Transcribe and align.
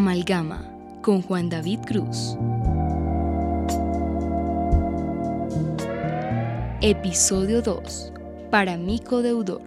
Amalgama 0.00 0.64
con 1.02 1.20
Juan 1.20 1.50
David 1.50 1.80
Cruz. 1.86 2.34
Episodio 6.80 7.60
2. 7.60 8.12
Para 8.50 8.78
Mico 8.78 9.20
Deudor. 9.20 9.60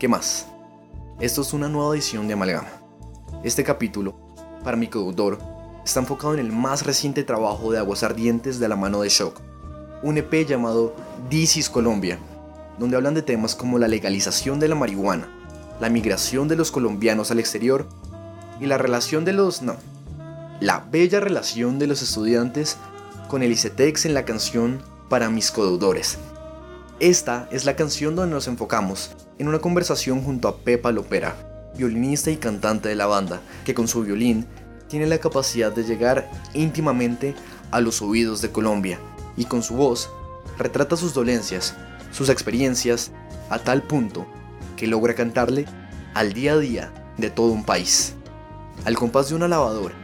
¿Qué 0.00 0.08
más? 0.08 0.48
Esto 1.20 1.42
es 1.42 1.52
una 1.52 1.68
nueva 1.68 1.94
edición 1.94 2.26
de 2.26 2.34
Amalgama. 2.34 2.70
Este 3.44 3.62
capítulo, 3.62 4.23
para 4.64 4.76
mi 4.76 4.86
deudor, 4.86 5.38
está 5.84 6.00
enfocado 6.00 6.34
en 6.34 6.40
el 6.40 6.50
más 6.50 6.84
reciente 6.84 7.22
trabajo 7.22 7.70
de 7.70 7.78
Aguas 7.78 8.02
Ardientes 8.02 8.58
de 8.58 8.68
la 8.68 8.74
mano 8.74 9.02
de 9.02 9.10
Shock, 9.10 9.40
un 10.02 10.18
EP 10.18 10.46
llamado 10.46 10.96
This 11.28 11.68
Colombia, 11.68 12.18
donde 12.78 12.96
hablan 12.96 13.14
de 13.14 13.22
temas 13.22 13.54
como 13.54 13.78
la 13.78 13.86
legalización 13.86 14.58
de 14.58 14.68
la 14.68 14.74
marihuana, 14.74 15.28
la 15.80 15.90
migración 15.90 16.48
de 16.48 16.56
los 16.56 16.70
colombianos 16.70 17.30
al 17.30 17.38
exterior 17.38 17.86
y 18.60 18.66
la 18.66 18.78
relación 18.78 19.24
de 19.24 19.34
los... 19.34 19.62
no, 19.62 19.76
la 20.60 20.86
bella 20.90 21.20
relación 21.20 21.78
de 21.78 21.86
los 21.86 22.02
estudiantes 22.02 22.78
con 23.28 23.42
el 23.42 23.52
ICETEX 23.52 24.06
en 24.06 24.14
la 24.14 24.24
canción 24.24 24.82
Para 25.08 25.28
mis 25.28 25.50
codeudores. 25.50 26.18
Esta 26.98 27.48
es 27.50 27.66
la 27.66 27.76
canción 27.76 28.16
donde 28.16 28.34
nos 28.34 28.48
enfocamos 28.48 29.10
en 29.38 29.48
una 29.48 29.58
conversación 29.58 30.22
junto 30.22 30.48
a 30.48 30.56
Pepa 30.58 30.92
Lopera, 30.92 31.53
violinista 31.76 32.30
y 32.30 32.36
cantante 32.36 32.88
de 32.88 32.94
la 32.94 33.06
banda, 33.06 33.40
que 33.64 33.74
con 33.74 33.88
su 33.88 34.02
violín 34.02 34.46
tiene 34.88 35.06
la 35.06 35.18
capacidad 35.18 35.72
de 35.72 35.84
llegar 35.84 36.30
íntimamente 36.52 37.34
a 37.70 37.80
los 37.80 38.02
oídos 38.02 38.40
de 38.42 38.50
Colombia 38.50 38.98
y 39.36 39.46
con 39.46 39.62
su 39.62 39.74
voz 39.74 40.10
retrata 40.58 40.96
sus 40.96 41.14
dolencias, 41.14 41.74
sus 42.12 42.28
experiencias, 42.28 43.10
a 43.50 43.58
tal 43.58 43.82
punto 43.82 44.26
que 44.76 44.86
logra 44.86 45.14
cantarle 45.14 45.66
al 46.14 46.32
día 46.32 46.52
a 46.52 46.58
día 46.58 46.92
de 47.18 47.30
todo 47.30 47.52
un 47.52 47.64
país. 47.64 48.14
Al 48.84 48.96
compás 48.96 49.28
de 49.28 49.34
una 49.34 49.48
lavadora, 49.48 49.94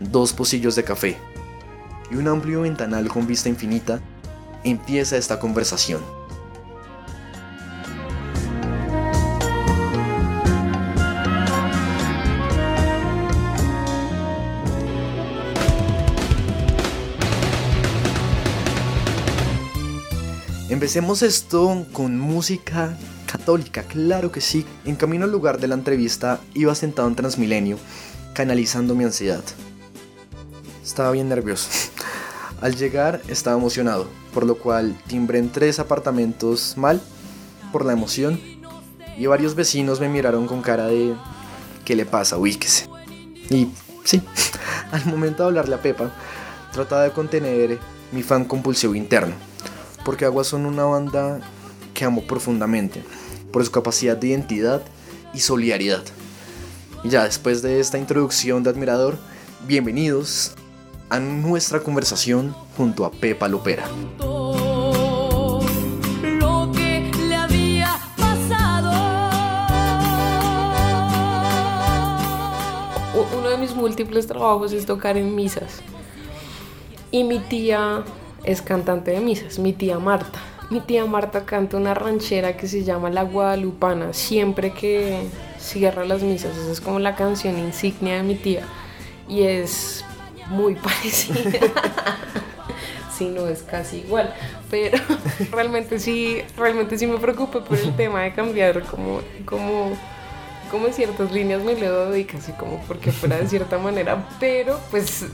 dos 0.00 0.32
pocillos 0.32 0.74
de 0.76 0.84
café 0.84 1.16
y 2.10 2.16
un 2.16 2.28
amplio 2.28 2.62
ventanal 2.62 3.08
con 3.08 3.26
vista 3.26 3.48
infinita, 3.48 4.00
empieza 4.64 5.16
esta 5.16 5.38
conversación. 5.38 6.02
Empecemos 20.82 21.22
esto 21.22 21.86
con 21.92 22.18
música 22.18 22.98
católica, 23.26 23.84
claro 23.84 24.32
que 24.32 24.40
sí. 24.40 24.66
En 24.84 24.96
camino 24.96 25.26
al 25.26 25.30
lugar 25.30 25.60
de 25.60 25.68
la 25.68 25.76
entrevista 25.76 26.40
iba 26.54 26.74
sentado 26.74 27.06
en 27.06 27.14
Transmilenio, 27.14 27.78
canalizando 28.34 28.96
mi 28.96 29.04
ansiedad. 29.04 29.44
Estaba 30.82 31.12
bien 31.12 31.28
nervioso. 31.28 31.68
Al 32.60 32.74
llegar 32.74 33.22
estaba 33.28 33.56
emocionado, 33.56 34.08
por 34.34 34.44
lo 34.44 34.56
cual 34.56 35.00
timbré 35.06 35.38
en 35.38 35.52
tres 35.52 35.78
apartamentos 35.78 36.76
mal 36.76 37.00
por 37.70 37.84
la 37.84 37.92
emoción 37.92 38.40
y 39.16 39.26
varios 39.26 39.54
vecinos 39.54 40.00
me 40.00 40.08
miraron 40.08 40.48
con 40.48 40.62
cara 40.62 40.88
de 40.88 41.14
¿qué 41.84 41.94
le 41.94 42.06
pasa? 42.06 42.38
Ubíquese. 42.38 42.88
Y 43.50 43.68
sí, 44.02 44.20
al 44.90 45.06
momento 45.06 45.44
de 45.44 45.48
hablarle 45.50 45.76
a 45.76 45.80
Pepa, 45.80 46.10
trataba 46.72 47.04
de 47.04 47.12
contener 47.12 47.78
mi 48.10 48.24
fan 48.24 48.44
compulsivo 48.46 48.96
interno 48.96 49.51
porque 50.04 50.24
Aguas 50.24 50.46
son 50.46 50.66
una 50.66 50.84
banda 50.84 51.40
que 51.94 52.04
amo 52.04 52.22
profundamente, 52.22 53.02
por 53.52 53.64
su 53.64 53.70
capacidad 53.70 54.16
de 54.16 54.28
identidad 54.28 54.82
y 55.34 55.40
solidaridad. 55.40 56.02
Y 57.04 57.10
ya 57.10 57.24
después 57.24 57.62
de 57.62 57.80
esta 57.80 57.98
introducción 57.98 58.62
de 58.62 58.70
admirador, 58.70 59.18
bienvenidos 59.66 60.52
a 61.10 61.20
nuestra 61.20 61.80
conversación 61.80 62.54
junto 62.76 63.04
a 63.04 63.10
Pepa 63.10 63.48
Lopera. 63.48 63.84
Uno 73.34 73.48
de 73.48 73.58
mis 73.58 73.74
múltiples 73.74 74.26
trabajos 74.26 74.72
es 74.72 74.86
tocar 74.86 75.16
en 75.16 75.34
misas. 75.34 75.80
Y 77.10 77.24
mi 77.24 77.38
tía 77.40 78.04
es 78.44 78.62
cantante 78.62 79.12
de 79.12 79.20
misas, 79.20 79.58
mi 79.58 79.72
tía 79.72 79.98
Marta. 79.98 80.38
Mi 80.70 80.80
tía 80.80 81.04
Marta 81.04 81.44
canta 81.44 81.76
una 81.76 81.94
ranchera 81.94 82.56
que 82.56 82.66
se 82.66 82.82
llama 82.82 83.10
La 83.10 83.24
Guadalupana, 83.24 84.12
siempre 84.12 84.72
que 84.72 85.18
cierra 85.58 86.04
las 86.04 86.22
misas. 86.22 86.56
Esa 86.56 86.72
es 86.72 86.80
como 86.80 86.98
la 86.98 87.14
canción 87.14 87.58
insignia 87.58 88.16
de 88.16 88.22
mi 88.22 88.34
tía. 88.36 88.62
Y 89.28 89.42
es 89.42 90.04
muy 90.48 90.74
parecida. 90.76 91.60
si 93.16 93.26
no 93.26 93.46
es 93.48 93.62
casi 93.62 93.98
igual. 93.98 94.34
Pero 94.70 94.98
realmente 95.52 95.98
sí, 95.98 96.42
realmente 96.56 96.96
sí 96.98 97.06
me 97.06 97.18
preocupa 97.18 97.62
por 97.62 97.78
el 97.78 97.94
tema 97.94 98.22
de 98.22 98.32
cambiar 98.32 98.82
como, 98.84 99.20
como, 99.44 99.92
como 100.70 100.88
ciertas 100.88 101.30
líneas 101.32 101.62
melódicas 101.62 102.48
y 102.48 102.52
como 102.52 102.82
porque 102.88 103.12
fuera 103.12 103.36
de 103.36 103.46
cierta 103.46 103.76
manera. 103.78 104.26
Pero 104.40 104.80
pues 104.90 105.26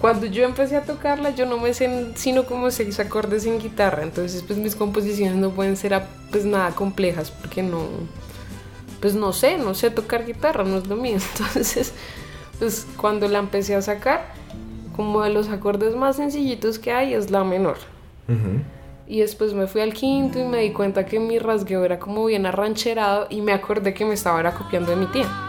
cuando 0.00 0.26
yo 0.26 0.44
empecé 0.44 0.76
a 0.76 0.82
tocarla, 0.82 1.30
yo 1.30 1.46
no 1.46 1.58
me 1.58 1.72
sé 1.72 2.12
sino 2.14 2.44
como 2.44 2.70
seis 2.70 3.00
acordes 3.00 3.46
en 3.46 3.58
guitarra, 3.58 4.02
entonces 4.02 4.42
pues 4.42 4.58
mis 4.58 4.76
composiciones 4.76 5.36
no 5.36 5.50
pueden 5.50 5.76
ser 5.76 6.02
pues 6.30 6.44
nada 6.44 6.70
complejas 6.72 7.30
porque 7.30 7.62
no, 7.62 7.88
pues 9.00 9.14
no 9.14 9.32
sé, 9.32 9.58
no 9.58 9.74
sé 9.74 9.90
tocar 9.90 10.26
guitarra, 10.26 10.64
no 10.64 10.78
es 10.78 10.86
lo 10.86 10.96
mío. 10.96 11.18
Entonces, 11.38 11.92
pues 12.58 12.86
cuando 12.96 13.28
la 13.28 13.38
empecé 13.38 13.74
a 13.74 13.82
sacar, 13.82 14.24
como 14.94 15.22
de 15.22 15.30
los 15.30 15.48
acordes 15.48 15.94
más 15.94 16.16
sencillitos 16.16 16.78
que 16.78 16.92
hay 16.92 17.14
es 17.14 17.30
la 17.30 17.44
menor. 17.44 17.76
Y 19.06 19.20
después 19.20 19.52
me 19.52 19.68
fui 19.68 19.82
al 19.82 19.92
quinto 19.92 20.40
y 20.40 20.42
me 20.42 20.58
di 20.62 20.72
cuenta 20.72 21.06
que 21.06 21.20
mi 21.20 21.38
rasgueo 21.38 21.84
era 21.84 22.00
como 22.00 22.24
bien 22.24 22.44
arrancherado 22.44 23.28
y 23.30 23.40
me 23.40 23.52
acordé 23.52 23.94
que 23.94 24.04
me 24.04 24.14
estaba 24.14 24.50
copiando 24.52 24.90
de 24.90 24.96
mi 24.96 25.06
tía. 25.06 25.45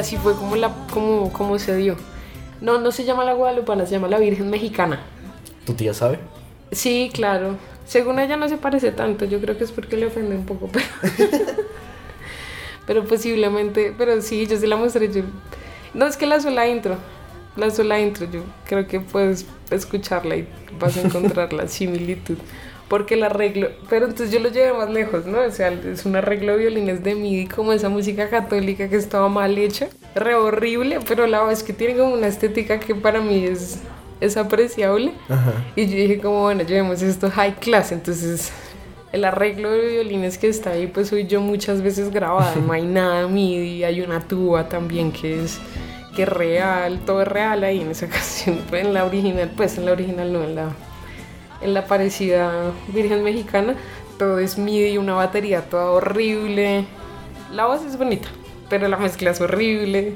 Así 0.00 0.16
fue 0.16 0.34
como, 0.34 0.56
la, 0.56 0.74
como, 0.92 1.32
como 1.32 1.58
se 1.58 1.76
dio. 1.76 1.96
No, 2.60 2.80
no 2.80 2.92
se 2.92 3.04
llama 3.04 3.24
la 3.24 3.34
Guadalupana, 3.34 3.86
se 3.86 3.92
llama 3.92 4.08
la 4.08 4.18
Virgen 4.18 4.50
Mexicana. 4.50 5.00
¿Tu 5.64 5.74
tía 5.74 5.94
sabe? 5.94 6.18
Sí, 6.72 7.10
claro. 7.12 7.56
Según 7.86 8.18
ella 8.18 8.36
no 8.36 8.48
se 8.48 8.56
parece 8.56 8.92
tanto, 8.92 9.24
yo 9.24 9.40
creo 9.40 9.56
que 9.56 9.64
es 9.64 9.72
porque 9.72 9.96
le 9.96 10.06
ofende 10.06 10.36
un 10.36 10.46
poco, 10.46 10.68
pero, 10.72 10.86
pero 12.86 13.04
posiblemente, 13.04 13.94
pero 13.96 14.20
sí, 14.22 14.46
yo 14.46 14.58
se 14.58 14.66
la 14.66 14.76
mostré. 14.76 15.12
Yo, 15.12 15.22
no 15.94 16.06
es 16.06 16.16
que 16.16 16.26
la 16.26 16.40
sola 16.40 16.68
intro, 16.68 16.96
la 17.56 17.70
sola 17.70 17.98
intro, 17.98 18.30
yo 18.30 18.42
creo 18.66 18.86
que 18.86 19.00
puedes 19.00 19.46
escucharla 19.70 20.36
y 20.36 20.48
vas 20.78 20.96
a 20.96 21.02
encontrar 21.02 21.52
la 21.52 21.66
similitud 21.66 22.36
porque 22.90 23.14
el 23.14 23.22
arreglo, 23.22 23.68
pero 23.88 24.06
entonces 24.06 24.32
yo 24.34 24.40
lo 24.40 24.48
llevé 24.48 24.72
más 24.72 24.90
lejos, 24.90 25.24
¿no? 25.24 25.38
O 25.42 25.50
sea, 25.52 25.68
es 25.68 26.04
un 26.04 26.16
arreglo 26.16 26.56
de 26.56 26.58
violines 26.58 27.04
de 27.04 27.14
MIDI 27.14 27.46
como 27.46 27.72
esa 27.72 27.88
música 27.88 28.28
católica 28.28 28.88
que 28.88 28.96
estaba 28.96 29.28
mal 29.28 29.56
hecha, 29.58 29.86
re 30.16 30.34
horrible, 30.34 30.98
pero 31.06 31.28
la 31.28 31.38
verdad 31.38 31.52
es 31.52 31.62
que 31.62 31.72
tiene 31.72 31.96
como 31.96 32.14
una 32.14 32.26
estética 32.26 32.80
que 32.80 32.96
para 32.96 33.20
mí 33.20 33.44
es, 33.44 33.78
es 34.20 34.36
apreciable. 34.36 35.12
Y 35.76 35.86
yo 35.86 35.96
dije 35.96 36.18
como, 36.18 36.40
bueno, 36.40 36.64
llevemos 36.64 37.00
esto 37.00 37.30
high 37.30 37.54
class, 37.60 37.92
entonces 37.92 38.50
el 39.12 39.24
arreglo 39.24 39.70
de 39.70 39.86
violines 39.88 40.36
que 40.36 40.48
está 40.48 40.70
ahí, 40.70 40.88
pues 40.88 41.10
soy 41.10 41.28
yo 41.28 41.40
muchas 41.40 41.82
veces 41.82 42.10
grabada, 42.10 42.56
no 42.56 42.72
hay 42.72 42.82
nada 42.86 43.28
MIDI, 43.28 43.84
hay 43.84 44.00
una 44.00 44.18
tuba 44.18 44.68
también 44.68 45.12
que 45.12 45.44
es 45.44 45.60
que 46.16 46.24
es 46.24 46.28
real, 46.28 46.98
todo 47.06 47.22
es 47.22 47.28
real 47.28 47.62
ahí 47.62 47.82
en 47.82 47.92
esa 47.92 48.08
canción, 48.08 48.58
en 48.72 48.92
la 48.92 49.04
original, 49.04 49.48
pues 49.56 49.78
en 49.78 49.86
la 49.86 49.92
original 49.92 50.32
no, 50.32 50.42
en 50.42 50.56
la 50.56 50.70
en 51.60 51.74
la 51.74 51.86
parecida 51.86 52.72
Virgen 52.88 53.22
Mexicana, 53.22 53.74
todo 54.18 54.38
es 54.38 54.58
MIDI, 54.58 54.98
una 54.98 55.14
batería 55.14 55.62
toda 55.62 55.90
horrible. 55.90 56.84
La 57.52 57.66
voz 57.66 57.82
es 57.84 57.96
bonita, 57.96 58.28
pero 58.68 58.88
la 58.88 58.96
mezcla 58.96 59.30
es 59.30 59.40
horrible. 59.40 60.14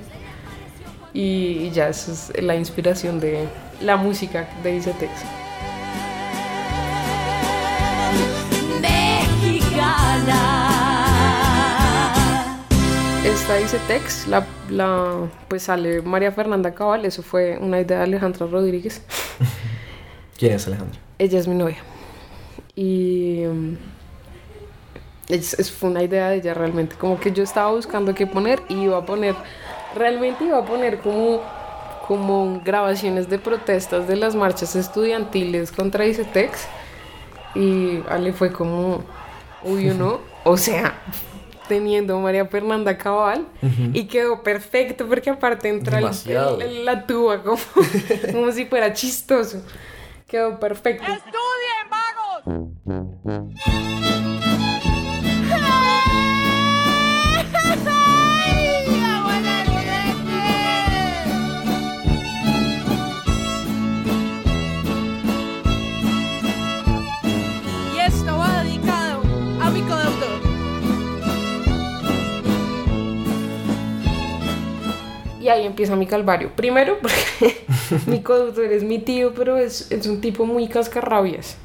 Y, 1.12 1.70
ya, 1.70 1.88
esa 1.88 2.12
es 2.12 2.42
la 2.42 2.56
inspiración 2.56 3.20
de 3.20 3.46
la 3.80 3.96
música 3.96 4.48
de 4.62 4.76
Icetex. 4.76 5.10
esta 13.34 13.60
Icetex, 13.60 14.28
la, 14.28 14.46
la, 14.70 15.28
pues 15.48 15.64
sale 15.64 16.02
María 16.02 16.30
Fernanda 16.30 16.72
Cabal, 16.72 17.04
eso 17.04 17.22
fue 17.22 17.58
una 17.58 17.80
idea 17.80 17.98
de 17.98 18.04
Alejandra 18.04 18.46
Rodríguez. 18.46 19.02
¿Quién 20.44 20.56
es 20.56 20.66
Alejandra? 20.66 20.98
Ella 21.18 21.38
es 21.38 21.48
mi 21.48 21.54
novia. 21.54 21.78
Y 22.76 23.46
um, 23.46 23.76
es, 25.28 25.54
es- 25.58 25.72
fue 25.72 25.88
una 25.88 26.02
idea 26.02 26.28
de 26.28 26.36
ella 26.36 26.52
realmente, 26.52 26.96
como 26.96 27.18
que 27.18 27.32
yo 27.32 27.42
estaba 27.42 27.70
buscando 27.70 28.14
qué 28.14 28.26
poner 28.26 28.60
y 28.68 28.74
iba 28.82 28.98
a 28.98 29.06
poner, 29.06 29.34
realmente 29.94 30.44
iba 30.44 30.58
a 30.58 30.64
poner 30.66 30.98
como, 30.98 31.40
como 32.06 32.60
grabaciones 32.62 33.30
de 33.30 33.38
protestas 33.38 34.06
de 34.06 34.16
las 34.16 34.34
marchas 34.34 34.76
estudiantiles 34.76 35.72
contra 35.72 36.04
Icetex. 36.04 36.66
Y 37.54 38.00
Ale 38.10 38.34
fue 38.34 38.52
como, 38.52 39.02
uy, 39.62 39.84
¿no? 39.86 40.20
O 40.46 40.58
sea, 40.58 40.98
teniendo 41.68 42.20
María 42.20 42.44
Fernanda 42.44 42.98
Cabal 42.98 43.46
y 43.94 44.04
quedó 44.08 44.42
perfecto 44.42 45.06
porque 45.06 45.30
aparte 45.30 45.70
entra 45.70 46.00
el- 46.00 46.04
el- 46.60 46.84
la 46.84 47.06
tuba 47.06 47.42
como, 47.42 47.56
como 48.32 48.52
si 48.52 48.66
fuera 48.66 48.92
chistoso. 48.92 49.62
Quedó 50.26 50.58
perfecto. 50.58 51.04
¡Estudien, 51.04 51.90
vagos! 51.90 53.73
Y 75.44 75.50
ahí 75.50 75.66
empieza 75.66 75.94
mi 75.94 76.06
calvario. 76.06 76.50
Primero, 76.56 76.96
porque 77.02 77.66
mi 78.06 78.22
codeudor 78.22 78.72
es 78.72 78.82
mi 78.82 78.98
tío, 78.98 79.34
pero 79.34 79.58
es, 79.58 79.92
es 79.92 80.06
un 80.06 80.22
tipo 80.22 80.46
muy 80.46 80.68
cascarrabias. 80.68 81.58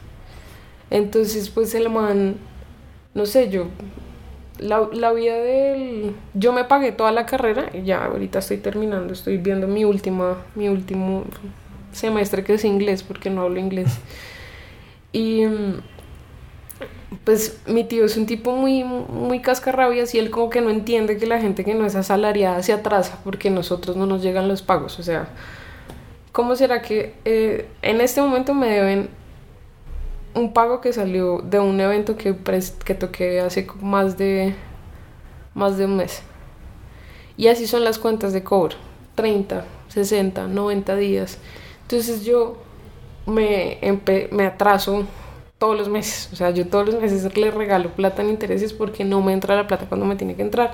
Entonces, 0.90 1.50
pues 1.50 1.74
el 1.76 1.90
man, 1.90 2.36
no 3.14 3.26
sé, 3.26 3.50
yo, 3.50 3.68
la, 4.58 4.90
la 4.92 5.14
vida 5.14 5.38
del... 5.38 6.14
Yo 6.34 6.52
me 6.52 6.66
pagué 6.66 6.92
toda 6.92 7.14
la 7.14 7.26
carrera 7.26 7.70
y 7.74 7.84
ya 7.84 8.04
ahorita 8.04 8.40
estoy 8.40 8.58
terminando, 8.58 9.14
estoy 9.14 9.38
viendo 9.38 9.66
mi 9.66 9.86
última, 9.86 10.40
mi 10.56 10.68
último 10.68 11.24
semestre 11.94 12.44
que 12.44 12.56
es 12.56 12.66
inglés, 12.66 13.02
porque 13.02 13.30
no 13.30 13.44
hablo 13.44 13.62
inglés. 13.62 13.98
Y 15.14 15.46
mm, 15.46 15.82
pues 17.24 17.60
mi 17.66 17.84
tío 17.84 18.06
es 18.06 18.18
un 18.18 18.26
tipo 18.26 18.52
muy, 18.52 18.84
muy 18.84 19.42
cascarrabias 19.42 20.14
y 20.14 20.20
él 20.20 20.30
como 20.30 20.50
que 20.50 20.62
no 20.62 20.70
entiende 20.70 21.18
que 21.18 21.26
la 21.26 21.40
gente 21.40 21.66
que 21.66 21.74
no 21.74 21.86
es 21.86 21.96
asalariada 21.96 22.62
se 22.62 22.72
atrasa 22.72 23.20
porque 23.24 23.50
nosotros 23.50 23.98
no 23.98 24.06
nos 24.06 24.22
llegan 24.22 24.48
los 24.48 24.62
pagos. 24.62 25.00
O 25.00 25.04
sea, 25.04 25.30
¿cómo 26.32 26.56
será 26.56 26.82
que 26.82 27.16
eh, 27.26 27.68
en 27.82 28.02
este 28.02 28.22
momento 28.22 28.54
me 28.54 28.70
deben 28.70 29.10
un 30.36 30.54
pago 30.54 30.82
que 30.82 30.94
salió 30.94 31.40
de 31.40 31.60
un 31.60 31.80
evento 31.80 32.16
que, 32.16 32.36
que 32.86 32.94
toqué 32.94 33.42
hace 33.42 33.68
más 33.82 34.18
de, 34.18 34.54
más 35.56 35.78
de 35.78 35.86
un 35.86 35.98
mes? 35.98 36.22
Y 37.38 37.48
así 37.48 37.66
son 37.66 37.84
las 37.84 37.98
cuentas 37.98 38.34
de 38.34 38.44
cobro, 38.44 38.76
30, 39.16 39.66
60, 39.88 40.48
90 40.48 40.96
días. 40.96 41.40
Entonces 41.84 42.24
yo 42.24 42.58
me, 43.26 43.80
me 44.32 44.46
atraso 44.46 45.06
todos 45.60 45.78
los 45.78 45.90
meses. 45.90 46.30
O 46.34 46.36
sea, 46.36 46.50
yo 46.50 46.68
todos 46.68 46.88
los 46.88 47.00
meses 47.00 47.38
le 47.38 47.52
regalo 47.52 47.92
plata 47.92 48.24
en 48.24 48.30
intereses 48.30 48.74
porque 48.74 49.06
no 49.06 49.22
me 49.22 49.34
entra 49.34 49.56
la 49.56 49.68
plata 49.68 49.86
cuando 49.88 50.08
me 50.08 50.16
tiene 50.16 50.36
que 50.36 50.42
entrar. 50.42 50.74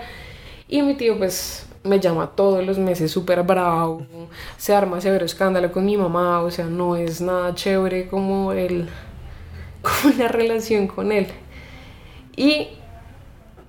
Y 0.69 0.81
mi 0.81 0.95
tío 0.95 1.17
pues 1.17 1.67
me 1.83 1.99
llama 1.99 2.31
todos 2.35 2.65
los 2.65 2.79
meses 2.79 3.11
súper 3.11 3.43
bravo, 3.43 4.05
se 4.57 4.73
arma 4.73 4.99
severo 5.01 5.25
escándalo 5.25 5.71
con 5.71 5.85
mi 5.85 5.97
mamá, 5.97 6.41
o 6.41 6.49
sea, 6.49 6.65
no 6.65 6.95
es 6.95 7.21
nada 7.21 7.53
chévere 7.53 8.07
como 8.07 8.53
el 8.53 8.89
como 9.81 10.15
la 10.15 10.27
relación 10.27 10.87
con 10.87 11.11
él. 11.11 11.27
Y 12.35 12.69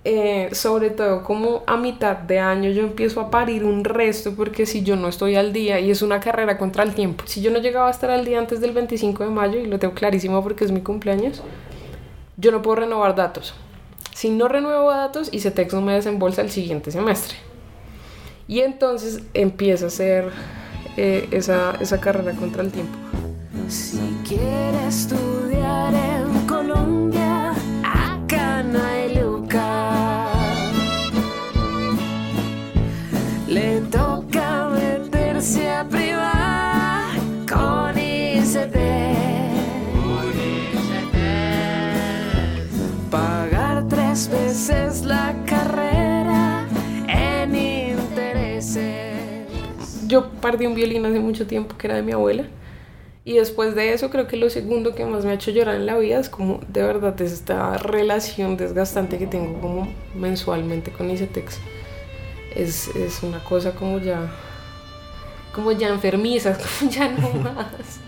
eh, 0.09 0.51
sobre 0.55 0.91
todo 0.91 1.25
como 1.25 1.65
a 1.67 1.77
mitad 1.77 2.17
de 2.17 2.39
año 2.39 2.71
yo 2.71 2.85
empiezo 2.85 3.21
a 3.21 3.29
parir 3.29 3.65
un 3.65 3.83
resto 3.83 4.37
porque 4.37 4.65
si 4.65 4.85
yo 4.85 4.95
no 4.95 5.09
estoy 5.09 5.35
al 5.35 5.53
día 5.53 5.81
y 5.81 5.91
es 5.91 6.01
una 6.01 6.21
carrera 6.21 6.59
contra 6.59 6.85
el 6.85 6.95
tiempo, 6.95 7.25
si 7.27 7.43
yo 7.43 7.51
no 7.51 7.59
llegaba 7.59 7.89
a 7.89 7.91
estar 7.91 8.13
al 8.13 8.25
día 8.25 8.39
antes 8.39 8.61
del 8.61 8.71
25 8.71 9.25
de 9.25 9.31
mayo 9.31 9.59
y 9.59 9.67
lo 9.67 9.81
tengo 9.81 9.95
clarísimo 9.95 10.45
porque 10.45 10.65
es 10.65 10.71
mi 10.71 10.81
cumpleaños, 10.81 11.43
yo 12.37 12.53
no 12.53 12.63
puedo 12.63 12.77
renovar 12.77 13.17
datos. 13.17 13.57
Si 14.15 14.31
no 14.31 14.47
renuevo 14.47 14.91
datos, 14.91 15.29
ICETEX 15.33 15.75
no 15.75 15.81
me 15.81 15.95
desembolsa 15.95 16.41
el 16.41 16.53
siguiente 16.53 16.93
semestre. 16.93 17.37
Y 18.47 18.61
entonces 18.61 19.23
empieza 19.35 19.87
a 19.87 19.89
hacer 19.89 20.31
eh, 20.97 21.27
esa, 21.33 21.75
esa 21.81 22.01
carrera 22.01 22.31
contra 22.35 22.63
el 22.63 22.71
tiempo. 22.71 22.97
Si 23.69 23.99
quiere 24.25 24.87
estudiar 24.87 25.36
Yo 50.47 50.53
perdí 50.53 50.67
un 50.67 50.77
violín 50.77 51.05
hace 51.05 51.19
mucho 51.19 51.45
tiempo 51.49 51.77
que 51.77 51.89
era 51.89 51.97
de 51.97 52.03
mi 52.03 52.13
abuela. 52.13 52.45
Y 53.25 53.33
después 53.33 53.75
de 53.75 53.93
eso 53.93 54.11
creo 54.11 54.29
que 54.29 54.37
lo 54.37 54.49
segundo 54.49 54.95
que 54.95 55.05
más 55.05 55.25
me 55.25 55.33
ha 55.33 55.35
hecho 55.35 55.51
llorar 55.51 55.75
en 55.75 55.87
la 55.87 55.99
vida 55.99 56.21
es 56.21 56.29
como 56.29 56.61
de 56.69 56.85
verdad 56.85 57.21
es 57.21 57.33
esta 57.33 57.77
relación 57.79 58.57
desgastante 58.57 59.19
que 59.19 59.27
tengo 59.27 59.61
como 59.61 59.89
mensualmente 60.15 60.93
con 60.93 61.11
Icetex. 61.11 61.59
Es, 62.55 62.95
es 62.95 63.25
una 63.25 63.43
cosa 63.43 63.73
como 63.73 63.99
ya, 63.99 64.31
como 65.53 65.73
ya 65.73 65.89
enfermiza, 65.89 66.57
como 66.81 66.93
ya 66.93 67.09
no 67.09 67.29
más. 67.43 67.99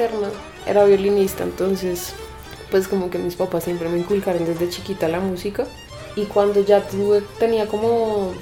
Paterna 0.00 0.28
era 0.66 0.84
violinista, 0.84 1.44
entonces 1.44 2.14
pues 2.70 2.88
como 2.88 3.10
que 3.10 3.18
mis 3.18 3.34
papás 3.34 3.64
siempre 3.64 3.88
me 3.88 3.98
inculcaron 3.98 4.44
desde 4.46 4.68
chiquita 4.68 5.08
la 5.08 5.20
música 5.20 5.66
y 6.16 6.24
cuando 6.24 6.60
ya 6.60 6.86
tuve, 6.86 7.22
tenía 7.38 7.66
como, 7.66 8.32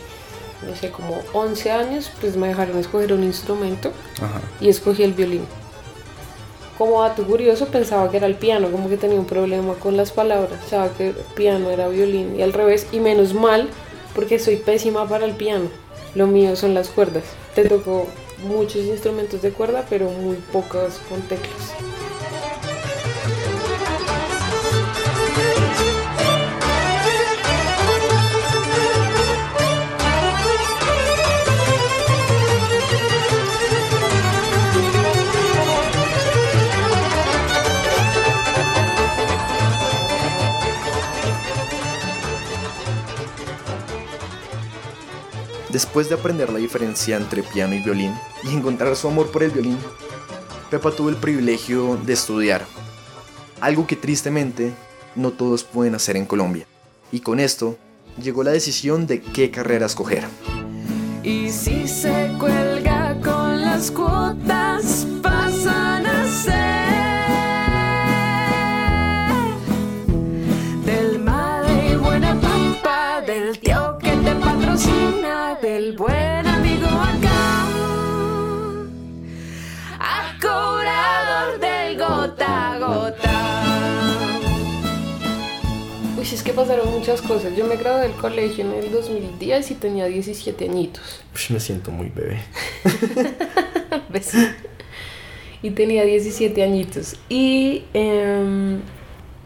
no 0.67 0.77
sé, 0.77 0.91
como 0.91 1.21
11 1.33 1.71
años, 1.71 2.11
pues 2.21 2.37
me 2.37 2.49
dejaron 2.49 2.79
escoger 2.79 3.13
un 3.13 3.25
instrumento 3.25 3.91
Ajá. 4.17 4.41
y 4.61 4.69
escogí 4.69 5.03
el 5.03 5.15
violín. 5.15 5.45
Como 6.77 7.03
dato 7.03 7.25
curioso 7.25 7.67
pensaba 7.67 8.11
que 8.11 8.19
era 8.19 8.27
el 8.27 8.37
piano, 8.37 8.71
como 8.71 8.89
que 8.89 8.97
tenía 8.97 9.19
un 9.19 9.27
problema 9.27 9.75
con 9.75 9.97
las 9.97 10.13
palabras, 10.13 10.61
pensaba 10.61 10.91
que 10.91 11.13
piano 11.35 11.71
era 11.71 11.89
violín 11.89 12.37
y 12.39 12.43
al 12.43 12.53
revés, 12.53 12.87
y 12.93 13.01
menos 13.01 13.35
mal 13.35 13.69
porque 14.15 14.39
soy 14.39 14.57
pésima 14.57 15.09
para 15.09 15.25
el 15.25 15.33
piano, 15.33 15.69
lo 16.15 16.27
mío 16.27 16.55
son 16.55 16.75
las 16.75 16.89
cuerdas. 16.89 17.25
Te 17.55 17.65
tocó 17.65 18.07
muchos 18.43 18.85
instrumentos 18.85 19.43
de 19.43 19.53
cuerda, 19.53 19.87
pero 19.89 20.11
muy 20.11 20.37
pocos 20.53 20.99
con 21.09 21.21
teclas. 21.23 21.88
Después 45.79 46.09
de 46.09 46.17
aprender 46.17 46.53
la 46.53 46.59
diferencia 46.59 47.17
entre 47.17 47.45
piano 47.45 47.73
y 47.73 47.79
violín 47.79 48.13
y 48.43 48.53
encontrar 48.53 48.97
su 48.97 49.07
amor 49.07 49.31
por 49.31 49.45
el 49.45 49.53
violín, 49.53 49.79
Pepa 50.73 50.91
tuvo 50.91 51.09
el 51.09 51.15
privilegio 51.15 51.97
de 52.05 52.15
estudiar 52.15 52.67
algo 53.61 53.87
que 53.87 53.95
tristemente 53.95 54.73
no 55.15 55.31
todos 55.31 55.63
pueden 55.63 55.95
hacer 55.95 56.17
en 56.17 56.27
Colombia. 56.27 56.67
Y 57.13 57.21
con 57.21 57.39
esto 57.39 57.79
llegó 58.21 58.43
la 58.43 58.51
decisión 58.51 59.07
de 59.07 59.23
qué 59.23 59.53
carrera 59.53 59.87
escoger. 59.87 60.25
Y 61.23 61.49
si 61.51 61.87
se 61.87 62.33
cuelga 62.41 63.17
con 63.23 63.61
las 63.61 63.93
cuotas, 63.93 64.48
Uy, 86.29 86.35
es 86.35 86.43
que 86.43 86.53
pasaron 86.53 86.91
muchas 86.93 87.23
cosas. 87.23 87.57
Yo 87.57 87.67
me 87.67 87.77
gradué 87.77 88.03
del 88.03 88.13
colegio 88.13 88.65
en 88.65 88.73
el 88.73 88.91
2010 88.91 89.71
y 89.71 89.75
tenía 89.75 90.07
17 90.07 90.65
añitos. 90.65 91.21
Ush, 91.35 91.51
me 91.51 91.61
siento 91.61 91.91
muy 91.91 92.09
bebé. 92.09 92.41
¿Ves? 94.11 94.33
Y 95.63 95.71
tenía 95.71 96.05
17 96.05 96.63
añitos. 96.63 97.17
Y 97.29 97.85
em, 97.95 98.81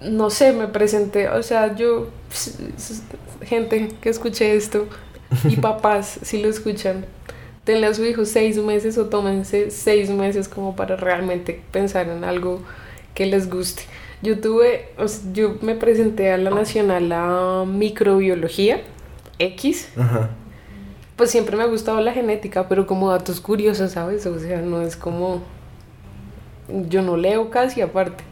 no 0.00 0.30
sé, 0.30 0.52
me 0.52 0.66
presenté, 0.66 1.28
o 1.28 1.42
sea, 1.42 1.76
yo, 1.76 2.10
gente 3.44 3.88
que 4.00 4.08
escuche 4.08 4.56
esto 4.56 4.88
y 5.48 5.56
papás, 5.60 6.18
si 6.22 6.42
lo 6.42 6.48
escuchan, 6.48 7.06
denle 7.64 7.86
a 7.86 7.94
su 7.94 8.04
hijo 8.04 8.24
seis 8.24 8.58
meses 8.58 8.98
o 8.98 9.06
tómense 9.06 9.70
seis 9.70 10.10
meses 10.10 10.48
como 10.48 10.74
para 10.74 10.96
realmente 10.96 11.62
pensar 11.70 12.08
en 12.08 12.24
algo 12.24 12.60
que 13.14 13.26
les 13.26 13.48
guste. 13.48 13.82
Yo 14.22 14.38
tuve, 14.40 14.90
o 14.98 15.08
sea, 15.08 15.32
yo 15.32 15.56
me 15.62 15.74
presenté 15.74 16.32
a 16.32 16.38
la 16.38 16.50
Nacional 16.50 17.10
a 17.10 17.64
Microbiología 17.66 18.80
X 19.40 19.88
Ajá. 19.96 20.30
pues 21.16 21.30
siempre 21.30 21.56
me 21.56 21.64
ha 21.64 21.66
gustado 21.66 22.00
la 22.00 22.12
genética, 22.12 22.68
pero 22.68 22.86
como 22.86 23.10
datos 23.10 23.40
curiosos, 23.40 23.92
¿sabes? 23.92 24.24
O 24.26 24.38
sea, 24.38 24.60
no 24.62 24.80
es 24.82 24.96
como... 24.96 25.42
Yo 26.88 27.02
no 27.02 27.16
leo 27.16 27.50
casi 27.50 27.80
aparte. 27.80 28.22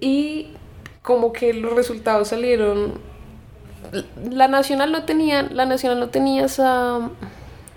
Y 0.00 0.54
como 1.02 1.32
que 1.32 1.52
los 1.52 1.74
resultados 1.74 2.28
salieron... 2.28 2.94
La 4.30 4.48
nacional 4.48 4.90
no 4.92 5.04
tenía, 5.04 5.42
la 5.42 5.66
nacional 5.66 6.00
no 6.00 6.08
tenía 6.08 6.46
esa, 6.46 7.10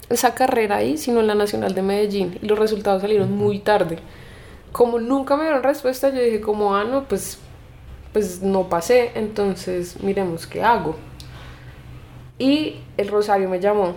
esa 0.09 0.33
carrera 0.33 0.77
ahí, 0.77 0.97
sino 0.97 1.19
en 1.19 1.27
la 1.27 1.35
nacional 1.35 1.75
de 1.75 1.81
Medellín. 1.81 2.39
Y 2.41 2.47
los 2.47 2.57
resultados 2.57 3.01
salieron 3.01 3.33
muy 3.33 3.59
tarde. 3.59 3.99
Como 4.71 4.99
nunca 4.99 5.35
me 5.35 5.43
dieron 5.43 5.63
respuesta, 5.63 6.09
yo 6.09 6.21
dije 6.21 6.41
como, 6.41 6.75
ah, 6.75 6.83
no, 6.83 7.05
pues, 7.07 7.39
pues 8.13 8.41
no 8.41 8.69
pasé, 8.69 9.11
entonces 9.15 10.01
miremos 10.03 10.45
qué 10.47 10.61
hago. 10.63 10.95
Y 12.39 12.75
el 12.97 13.07
Rosario 13.07 13.49
me 13.49 13.59
llamó. 13.59 13.93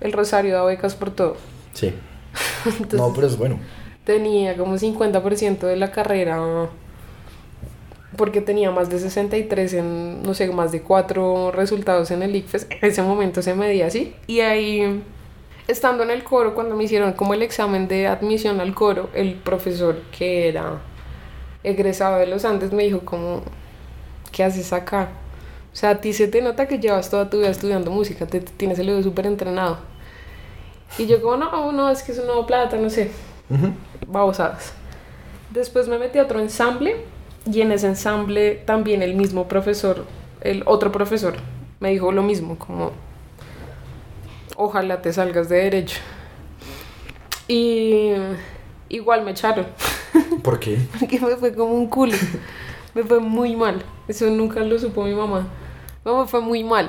El 0.00 0.12
Rosario 0.12 0.54
da 0.54 0.64
becas 0.64 0.94
por 0.94 1.10
todo. 1.10 1.36
Sí. 1.72 1.92
Entonces, 2.66 3.00
No, 3.00 3.12
pero 3.12 3.26
es 3.26 3.36
bueno. 3.36 3.58
tenía 4.04 4.56
como 4.56 4.76
50% 4.76 5.58
de 5.66 5.76
la 5.76 5.90
carrera 5.90 6.68
porque 8.16 8.40
tenía 8.40 8.70
más 8.70 8.90
de 8.90 8.98
63 9.00 9.72
en, 9.74 10.22
no 10.22 10.34
sé, 10.34 10.48
más 10.52 10.70
de 10.70 10.82
4 10.82 11.50
resultados 11.50 12.10
en 12.12 12.22
el 12.22 12.36
ICFES. 12.36 12.68
En 12.70 12.88
ese 12.88 13.02
momento 13.02 13.42
se 13.42 13.54
medía 13.54 13.86
así. 13.88 14.14
Y 14.28 14.40
ahí, 14.40 15.02
estando 15.68 16.02
en 16.02 16.10
el 16.10 16.24
coro, 16.24 16.54
cuando 16.54 16.76
me 16.76 16.84
hicieron 16.84 17.12
como 17.12 17.34
el 17.34 17.42
examen 17.42 17.88
de 17.88 18.06
admisión 18.06 18.60
al 18.60 18.74
coro, 18.74 19.10
el 19.14 19.34
profesor 19.34 20.00
que 20.16 20.48
era 20.48 20.80
egresado 21.62 22.18
de 22.18 22.26
los 22.26 22.44
Andes 22.44 22.72
me 22.72 22.82
dijo 22.84 23.00
como, 23.00 23.42
¿qué 24.32 24.44
haces 24.44 24.72
acá? 24.72 25.08
O 25.72 25.76
sea, 25.76 25.90
a 25.90 26.00
ti 26.00 26.12
se 26.12 26.28
te 26.28 26.42
nota 26.42 26.68
que 26.68 26.78
llevas 26.78 27.10
toda 27.10 27.30
tu 27.30 27.38
vida 27.38 27.48
estudiando 27.48 27.90
música, 27.90 28.26
te, 28.26 28.40
te 28.40 28.52
tienes 28.52 28.78
el 28.78 28.88
oído 28.90 29.02
súper 29.02 29.26
entrenado. 29.26 29.78
Y 30.98 31.06
yo 31.06 31.20
como, 31.20 31.36
no, 31.36 31.72
no, 31.72 31.90
es 31.90 32.02
que 32.02 32.12
es 32.12 32.18
una 32.18 32.46
plata, 32.46 32.76
no 32.76 32.90
sé 32.90 33.10
babosadas. 34.06 34.72
Después 35.50 35.88
me 35.88 35.98
metí 35.98 36.18
a 36.18 36.22
otro 36.22 36.40
ensamble 36.40 36.96
y 37.50 37.60
en 37.60 37.72
ese 37.72 37.86
ensamble 37.86 38.54
también 38.54 39.02
el 39.02 39.14
mismo 39.14 39.48
profesor, 39.48 40.04
el 40.40 40.62
otro 40.66 40.90
profesor, 40.90 41.34
me 41.80 41.90
dijo 41.90 42.12
lo 42.12 42.22
mismo, 42.22 42.58
como 42.58 42.92
ojalá 44.56 45.02
te 45.02 45.12
salgas 45.12 45.48
de 45.48 45.56
derecho. 45.56 46.00
Y 47.48 48.12
igual 48.88 49.24
me 49.24 49.32
echaron, 49.32 49.66
¿Por 50.42 50.58
qué? 50.58 50.78
porque 50.98 51.20
me 51.20 51.36
fue 51.36 51.54
como 51.54 51.74
un 51.74 51.88
culo. 51.88 52.16
Me 52.94 53.02
fue 53.02 53.20
muy 53.20 53.56
mal. 53.56 53.82
Eso 54.06 54.26
nunca 54.30 54.60
lo 54.60 54.78
supo 54.78 55.04
mi 55.04 55.14
mamá. 55.14 55.46
No, 56.04 56.20
me 56.22 56.28
fue 56.28 56.40
muy 56.40 56.62
mal. 56.62 56.88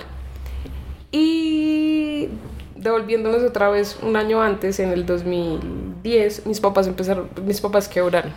Y 1.11 2.29
devolviéndonos 2.75 3.41
otra 3.43 3.69
vez 3.69 3.97
un 4.03 4.15
año 4.15 4.41
antes, 4.41 4.79
en 4.79 4.91
el 4.91 5.05
2010, 5.05 6.45
mis 6.45 6.59
papás 6.59 6.87
empezaron, 6.87 7.29
mis 7.45 7.61
papás 7.61 7.87
quebraron. 7.87 8.31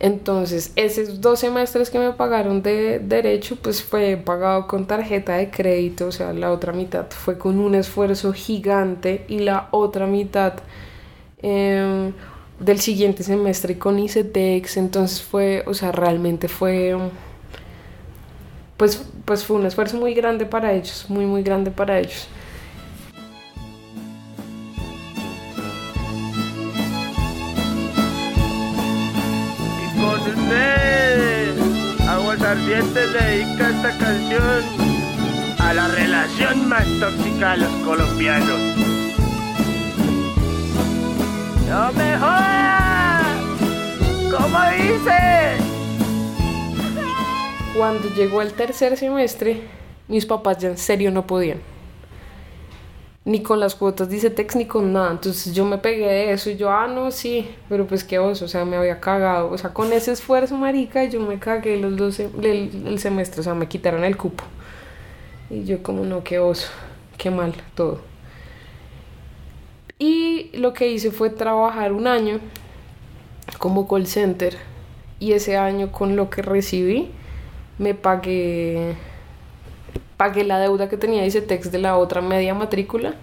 Entonces, 0.00 0.72
esos 0.76 1.20
dos 1.20 1.40
semestres 1.40 1.90
que 1.90 1.98
me 1.98 2.12
pagaron 2.12 2.62
de 2.62 3.00
derecho, 3.00 3.56
pues 3.56 3.82
fue 3.82 4.16
pagado 4.16 4.68
con 4.68 4.86
tarjeta 4.86 5.34
de 5.36 5.50
crédito, 5.50 6.06
o 6.06 6.12
sea, 6.12 6.32
la 6.32 6.52
otra 6.52 6.72
mitad 6.72 7.06
fue 7.10 7.36
con 7.36 7.58
un 7.58 7.74
esfuerzo 7.74 8.32
gigante 8.32 9.24
y 9.28 9.40
la 9.40 9.68
otra 9.72 10.06
mitad 10.06 10.54
em, 11.42 12.12
del 12.60 12.78
siguiente 12.80 13.24
semestre 13.24 13.76
con 13.78 13.98
ICETEX, 13.98 14.76
entonces 14.76 15.20
fue, 15.22 15.64
o 15.66 15.74
sea, 15.74 15.90
realmente 15.90 16.46
fue, 16.48 16.96
pues, 18.76 19.04
pues 19.24 19.44
fue 19.44 19.56
un 19.56 19.66
esfuerzo 19.66 19.96
muy 19.96 20.14
grande 20.14 20.46
para 20.46 20.72
ellos, 20.72 21.06
muy, 21.08 21.26
muy 21.26 21.42
grande 21.42 21.72
para 21.72 21.98
ellos. 21.98 22.28
Ustedes, 30.48 32.08
Aguas 32.08 32.40
Ardientes 32.42 33.12
dedica 33.12 33.68
esta 33.70 33.98
canción 33.98 34.64
a 35.58 35.74
la 35.74 35.88
relación 35.88 36.68
más 36.68 36.84
tóxica 37.00 37.52
de 37.52 37.56
los 37.58 37.72
colombianos. 37.84 38.60
¡No 41.68 41.92
me 41.92 42.18
jodas! 42.18 43.26
¿Cómo 44.30 44.58
dices? 44.70 45.60
Cuando 47.76 48.08
llegó 48.14 48.42
el 48.42 48.52
tercer 48.54 48.96
semestre, 48.96 49.62
mis 50.08 50.24
papás 50.24 50.58
ya 50.58 50.68
en 50.68 50.78
serio 50.78 51.10
no 51.10 51.26
podían. 51.26 51.60
Ni 53.28 53.42
con 53.42 53.60
las 53.60 53.74
cuotas 53.74 54.08
de 54.08 54.16
ICETEX 54.16 54.56
ni 54.56 54.64
con 54.66 54.92
nada. 54.92 55.10
Entonces 55.10 55.54
yo 55.54 55.64
me 55.66 55.76
pegué 55.76 56.06
de 56.06 56.32
eso 56.32 56.48
y 56.48 56.56
yo, 56.56 56.70
ah, 56.70 56.86
no, 56.88 57.10
sí, 57.10 57.50
pero 57.68 57.86
pues 57.86 58.02
qué 58.02 58.18
oso, 58.18 58.46
o 58.46 58.48
sea, 58.48 58.64
me 58.64 58.76
había 58.76 59.00
cagado. 59.00 59.50
O 59.50 59.58
sea, 59.58 59.74
con 59.74 59.92
ese 59.92 60.12
esfuerzo, 60.12 60.56
marica, 60.56 61.04
yo 61.04 61.20
me 61.20 61.38
cagué 61.38 61.76
los 61.76 61.96
dos, 61.96 62.20
el, 62.20 62.70
el 62.86 62.98
semestre, 62.98 63.40
o 63.40 63.44
sea, 63.44 63.54
me 63.54 63.68
quitaron 63.68 64.04
el 64.04 64.16
cupo. 64.16 64.44
Y 65.50 65.64
yo 65.64 65.82
como, 65.82 66.04
no, 66.04 66.24
qué 66.24 66.38
oso, 66.38 66.68
qué 67.18 67.30
mal, 67.30 67.54
todo. 67.74 68.00
Y 69.98 70.50
lo 70.54 70.72
que 70.72 70.88
hice 70.88 71.10
fue 71.10 71.28
trabajar 71.28 71.92
un 71.92 72.06
año 72.06 72.40
como 73.58 73.88
call 73.88 74.06
center. 74.06 74.56
Y 75.20 75.32
ese 75.32 75.56
año 75.56 75.90
con 75.90 76.16
lo 76.16 76.30
que 76.30 76.42
recibí, 76.42 77.10
me 77.78 77.94
pagué 77.94 78.96
pagué 80.18 80.44
la 80.44 80.58
deuda 80.58 80.90
que 80.90 80.98
tenía 80.98 81.24
ICETEX 81.24 81.72
de 81.72 81.78
la 81.78 81.96
otra 81.96 82.20
media 82.20 82.52
matrícula 82.52 83.14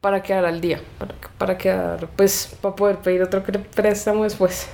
para 0.00 0.22
quedar 0.22 0.46
al 0.46 0.60
día, 0.62 0.80
para, 0.98 1.14
para 1.36 1.58
quedar, 1.58 2.08
pues, 2.16 2.56
para 2.62 2.74
poder 2.74 2.98
pedir 2.98 3.20
otro 3.22 3.42
préstamo 3.74 4.24
después. 4.24 4.68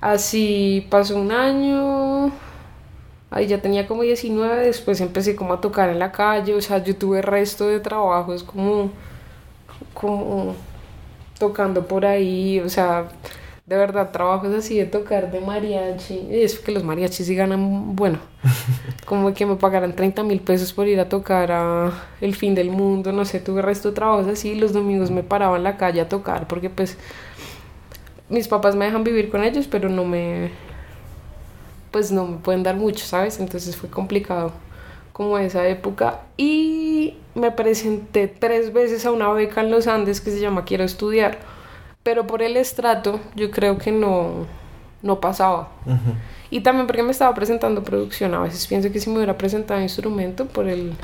Así 0.00 0.86
pasó 0.90 1.16
un 1.18 1.32
año, 1.32 2.30
ahí 3.30 3.46
ya 3.48 3.60
tenía 3.60 3.88
como 3.88 4.02
19, 4.02 4.66
después 4.66 5.00
empecé 5.00 5.34
como 5.34 5.54
a 5.54 5.60
tocar 5.60 5.88
en 5.88 5.98
la 5.98 6.12
calle, 6.12 6.54
o 6.54 6.60
sea, 6.60 6.78
yo 6.84 6.94
tuve 6.94 7.20
resto 7.20 7.66
de 7.66 7.80
trabajos 7.80 8.44
como, 8.44 8.90
como 9.94 10.54
tocando 11.38 11.86
por 11.86 12.06
ahí, 12.06 12.60
o 12.60 12.68
sea, 12.68 13.08
de 13.68 13.76
verdad, 13.76 14.12
trabajos 14.12 14.54
así 14.54 14.78
de 14.78 14.86
tocar 14.86 15.30
de 15.30 15.40
mariachi. 15.40 16.28
Y 16.30 16.42
es 16.42 16.58
que 16.58 16.72
los 16.72 16.84
mariachis 16.84 17.26
sí 17.26 17.34
ganan, 17.34 17.94
bueno, 17.94 18.18
como 19.04 19.34
que 19.34 19.44
me 19.44 19.56
pagaran 19.56 19.94
30 19.94 20.22
mil 20.22 20.40
pesos 20.40 20.72
por 20.72 20.88
ir 20.88 20.98
a 21.00 21.10
tocar 21.10 21.52
a 21.52 21.92
El 22.22 22.34
Fin 22.34 22.54
del 22.54 22.70
Mundo, 22.70 23.12
no 23.12 23.26
sé, 23.26 23.40
tuve 23.40 23.60
resto 23.60 23.90
de 23.90 23.94
trabajos 23.94 24.26
así. 24.26 24.54
Los 24.54 24.72
domingos 24.72 25.10
me 25.10 25.22
paraba 25.22 25.58
en 25.58 25.64
la 25.64 25.76
calle 25.76 26.00
a 26.00 26.08
tocar 26.08 26.48
porque 26.48 26.70
pues 26.70 26.96
mis 28.30 28.48
papás 28.48 28.74
me 28.74 28.86
dejan 28.86 29.04
vivir 29.04 29.28
con 29.28 29.44
ellos, 29.44 29.68
pero 29.70 29.90
no 29.90 30.06
me, 30.06 30.50
pues 31.90 32.10
no 32.10 32.26
me 32.26 32.38
pueden 32.38 32.62
dar 32.62 32.76
mucho, 32.76 33.04
¿sabes? 33.04 33.38
Entonces 33.38 33.76
fue 33.76 33.90
complicado 33.90 34.52
como 35.12 35.36
esa 35.36 35.68
época. 35.68 36.22
Y 36.38 37.18
me 37.34 37.50
presenté 37.50 38.28
tres 38.28 38.72
veces 38.72 39.04
a 39.04 39.10
una 39.12 39.30
beca 39.30 39.60
en 39.60 39.70
los 39.70 39.86
Andes 39.86 40.22
que 40.22 40.30
se 40.30 40.40
llama 40.40 40.64
Quiero 40.64 40.84
Estudiar 40.84 41.57
pero 42.08 42.26
por 42.26 42.40
el 42.40 42.56
estrato 42.56 43.20
yo 43.36 43.50
creo 43.50 43.76
que 43.76 43.92
no, 43.92 44.46
no 45.02 45.20
pasaba. 45.20 45.68
Y 46.50 46.60
también 46.62 46.86
porque 46.86 47.02
me 47.02 47.10
estaba 47.10 47.34
presentando 47.34 47.82
producción. 47.84 48.32
A 48.32 48.40
veces 48.40 48.66
pienso 48.66 48.90
que 48.90 48.98
si 48.98 49.10
me 49.10 49.16
hubiera 49.16 49.36
presentado 49.36 49.78
instrumento 49.82 50.46
por 50.46 50.66
el, 50.68 50.94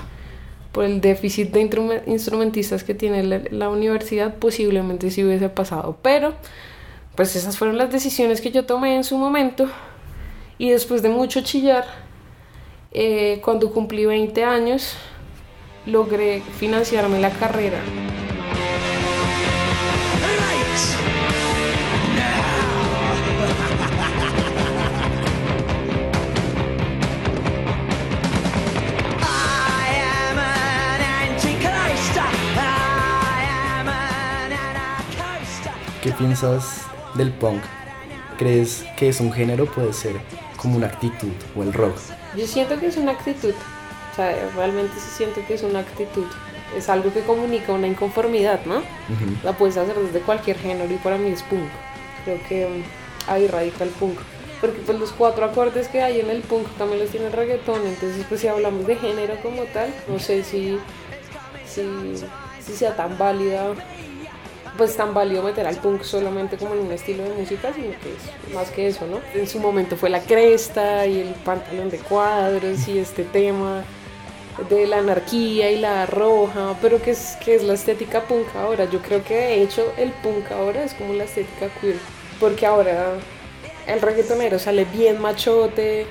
por 0.72 0.84
el 0.86 1.02
déficit 1.02 1.52
de 1.52 1.60
instrume- 1.60 2.00
instrumentistas 2.06 2.84
que 2.84 2.94
tiene 2.94 3.22
la, 3.22 3.42
la 3.50 3.68
universidad, 3.68 4.36
posiblemente 4.36 5.10
sí 5.10 5.22
hubiese 5.22 5.50
pasado. 5.50 5.98
Pero, 6.00 6.32
pues 7.16 7.36
esas 7.36 7.58
fueron 7.58 7.76
las 7.76 7.92
decisiones 7.92 8.40
que 8.40 8.50
yo 8.50 8.64
tomé 8.64 8.96
en 8.96 9.04
su 9.04 9.18
momento. 9.18 9.68
Y 10.56 10.70
después 10.70 11.02
de 11.02 11.10
mucho 11.10 11.42
chillar, 11.42 11.84
eh, 12.92 13.42
cuando 13.44 13.70
cumplí 13.70 14.06
20 14.06 14.42
años, 14.42 14.96
logré 15.84 16.40
financiarme 16.58 17.20
la 17.20 17.28
carrera. 17.28 17.76
¿Qué 36.04 36.12
piensas 36.12 36.82
del 37.14 37.32
punk? 37.32 37.62
¿Crees 38.36 38.84
que 38.98 39.08
es 39.08 39.20
un 39.20 39.32
género? 39.32 39.64
Puede 39.64 39.94
ser 39.94 40.16
como 40.58 40.76
una 40.76 40.88
actitud 40.88 41.32
o 41.56 41.62
el 41.62 41.72
rock. 41.72 41.96
Yo 42.36 42.46
siento 42.46 42.78
que 42.78 42.88
es 42.88 42.98
una 42.98 43.12
actitud, 43.12 43.54
o 44.12 44.14
sea, 44.14 44.36
realmente 44.54 44.92
sí 44.96 45.08
siento 45.16 45.40
que 45.48 45.54
es 45.54 45.62
una 45.62 45.78
actitud. 45.78 46.26
Es 46.76 46.90
algo 46.90 47.10
que 47.10 47.22
comunica 47.22 47.72
una 47.72 47.86
inconformidad, 47.86 48.66
¿no? 48.66 48.82
La 49.42 49.54
puedes 49.54 49.78
hacer 49.78 49.96
desde 49.96 50.20
cualquier 50.20 50.58
género 50.58 50.92
y 50.92 50.98
para 50.98 51.16
mí 51.16 51.30
es 51.30 51.42
punk. 51.42 51.70
Creo 52.26 52.38
que 52.50 52.66
mm, 52.66 53.30
ahí 53.30 53.48
radica 53.48 53.84
el 53.84 53.90
punk. 53.90 54.18
Porque 54.60 54.80
pues 54.80 54.98
los 54.98 55.10
cuatro 55.10 55.46
acordes 55.46 55.88
que 55.88 56.02
hay 56.02 56.20
en 56.20 56.28
el 56.28 56.42
punk 56.42 56.68
también 56.76 57.00
los 57.00 57.08
tiene 57.08 57.28
el 57.28 57.32
reggaetón, 57.32 57.80
entonces 57.86 58.26
pues 58.28 58.42
si 58.42 58.48
hablamos 58.48 58.86
de 58.86 58.96
género 58.96 59.36
como 59.42 59.62
tal, 59.72 59.88
no 60.06 60.18
sé 60.18 60.44
si, 60.44 60.78
si, 61.66 61.82
si 62.60 62.72
sea 62.74 62.94
tan 62.94 63.16
válida, 63.16 63.74
pues 64.76 64.96
tan 64.96 65.14
válido 65.14 65.42
meter 65.42 65.66
al 65.66 65.76
punk 65.76 66.02
solamente 66.02 66.56
como 66.56 66.74
en 66.74 66.80
un 66.80 66.92
estilo 66.92 67.22
de 67.22 67.30
música, 67.30 67.72
sino 67.74 67.90
que 67.90 68.12
es 68.14 68.54
más 68.54 68.70
que 68.70 68.88
eso, 68.88 69.06
¿no? 69.06 69.20
En 69.34 69.46
su 69.46 69.58
momento 69.58 69.96
fue 69.96 70.10
la 70.10 70.20
cresta 70.20 71.06
y 71.06 71.20
el 71.20 71.34
pantalón 71.44 71.90
de 71.90 71.98
cuadros 71.98 72.88
y 72.88 72.98
este 72.98 73.24
tema 73.24 73.84
de 74.68 74.86
la 74.86 74.98
anarquía 74.98 75.70
y 75.70 75.78
la 75.78 76.06
roja, 76.06 76.76
pero 76.80 77.00
que 77.02 77.12
es, 77.12 77.36
que 77.44 77.54
es 77.54 77.62
la 77.62 77.74
estética 77.74 78.22
punk 78.22 78.46
ahora. 78.56 78.84
Yo 78.90 79.00
creo 79.00 79.24
que 79.24 79.34
de 79.34 79.62
hecho 79.62 79.92
el 79.96 80.10
punk 80.10 80.50
ahora 80.52 80.84
es 80.84 80.94
como 80.94 81.12
la 81.12 81.24
estética 81.24 81.68
queer, 81.80 81.96
porque 82.40 82.66
ahora 82.66 83.14
el 83.86 84.00
reggaetonero 84.00 84.58
sale 84.58 84.84
bien 84.84 85.20
machote, 85.20 86.06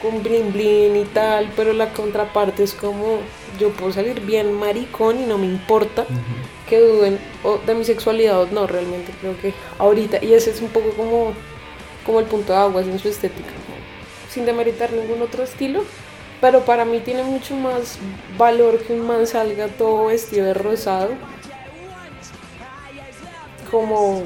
con 0.00 0.22
blin 0.22 0.52
blin 0.52 0.96
y 0.96 1.04
tal, 1.04 1.50
pero 1.56 1.72
la 1.72 1.92
contraparte 1.92 2.62
es 2.62 2.74
como 2.74 3.18
yo 3.58 3.70
puedo 3.70 3.92
salir 3.92 4.20
bien 4.20 4.52
maricón 4.52 5.20
y 5.20 5.24
no 5.24 5.38
me 5.38 5.46
importa 5.46 6.06
que 6.68 6.80
duden 6.80 7.18
o 7.44 7.58
de 7.58 7.74
mi 7.74 7.84
sexualidad 7.84 8.42
o 8.42 8.46
no, 8.46 8.66
realmente 8.66 9.12
creo 9.20 9.38
que 9.40 9.54
ahorita, 9.78 10.24
y 10.24 10.34
ese 10.34 10.50
es 10.50 10.60
un 10.60 10.68
poco 10.68 10.90
como, 10.90 11.32
como 12.04 12.20
el 12.20 12.26
punto 12.26 12.52
de 12.52 12.58
aguas 12.58 12.86
en 12.86 12.98
su 12.98 13.08
estética, 13.08 13.50
sin 14.30 14.46
demeritar 14.46 14.92
ningún 14.92 15.22
otro 15.22 15.44
estilo, 15.44 15.84
pero 16.40 16.64
para 16.64 16.84
mí 16.84 17.00
tiene 17.00 17.22
mucho 17.22 17.54
más 17.56 17.98
valor 18.36 18.78
que 18.78 18.92
un 18.92 19.06
man 19.06 19.26
salga 19.26 19.68
todo 19.68 20.06
vestido 20.06 20.46
de 20.46 20.54
rosado, 20.54 21.10
como 23.70 24.22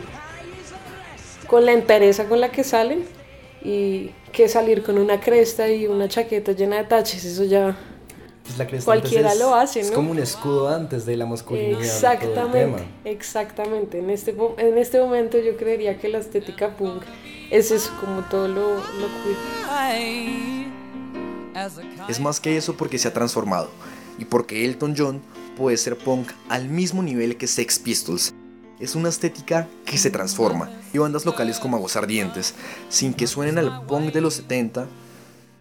con 1.46 1.64
la 1.66 1.72
entereza 1.72 2.26
con 2.26 2.40
la 2.40 2.50
que 2.50 2.64
salen 2.64 3.04
y 3.62 4.10
que 4.32 4.48
salir 4.48 4.82
con 4.82 4.98
una 4.98 5.20
cresta 5.20 5.68
y 5.68 5.86
una 5.86 6.08
chaqueta 6.08 6.52
llena 6.52 6.76
de 6.76 6.84
taches, 6.84 7.24
eso 7.24 7.44
ya 7.44 7.76
Pues 8.50 8.58
la 8.58 8.66
cresta 8.66 8.84
Cualquiera 8.86 9.32
es- 9.32 9.38
lo 9.38 9.54
hace, 9.54 9.80
Es 9.80 9.90
¿no? 9.90 9.94
como 9.94 10.10
un 10.10 10.18
escudo 10.18 10.68
antes 10.68 11.06
de 11.06 11.16
la 11.16 11.24
masculinidad. 11.26 11.78
de 11.78 11.84
todo 11.84 11.84
el 11.84 11.90
Exactamente, 11.94 12.58
tema. 12.58 12.78
exactamente. 13.04 13.98
En 14.00 14.10
este, 14.10 14.34
en 14.58 14.76
este 14.78 14.98
momento 15.00 15.38
yo 15.38 15.56
creería 15.56 15.98
que 15.98 16.08
la 16.08 16.18
estética 16.18 16.76
punk 16.76 17.02
es 17.50 17.70
eso, 17.70 17.92
como 18.00 18.22
todo 18.22 18.48
lo, 18.48 18.74
lo 18.74 19.06
queer. 19.22 20.66
Es 22.08 22.18
más 22.20 22.40
que 22.40 22.56
eso 22.56 22.74
porque 22.76 22.98
se 22.98 23.06
ha 23.08 23.12
transformado 23.12 23.70
y 24.18 24.24
porque 24.24 24.64
Elton 24.64 24.94
John 24.96 25.20
puede 25.56 25.76
ser 25.76 25.96
punk 25.96 26.28
al 26.48 26.68
mismo 26.68 27.02
nivel 27.02 27.36
que 27.36 27.46
Sex 27.46 27.78
Pistols. 27.78 28.32
Es 28.80 28.94
una 28.94 29.10
estética 29.10 29.68
que 29.84 29.98
se 29.98 30.10
transforma 30.10 30.70
y 30.92 30.98
bandas 30.98 31.24
locales 31.26 31.58
como 31.60 31.76
Aguasardientes, 31.76 32.54
sin 32.88 33.12
que 33.14 33.26
suenen 33.26 33.58
al 33.58 33.84
punk 33.86 34.12
de 34.12 34.22
los 34.22 34.34
70, 34.34 34.86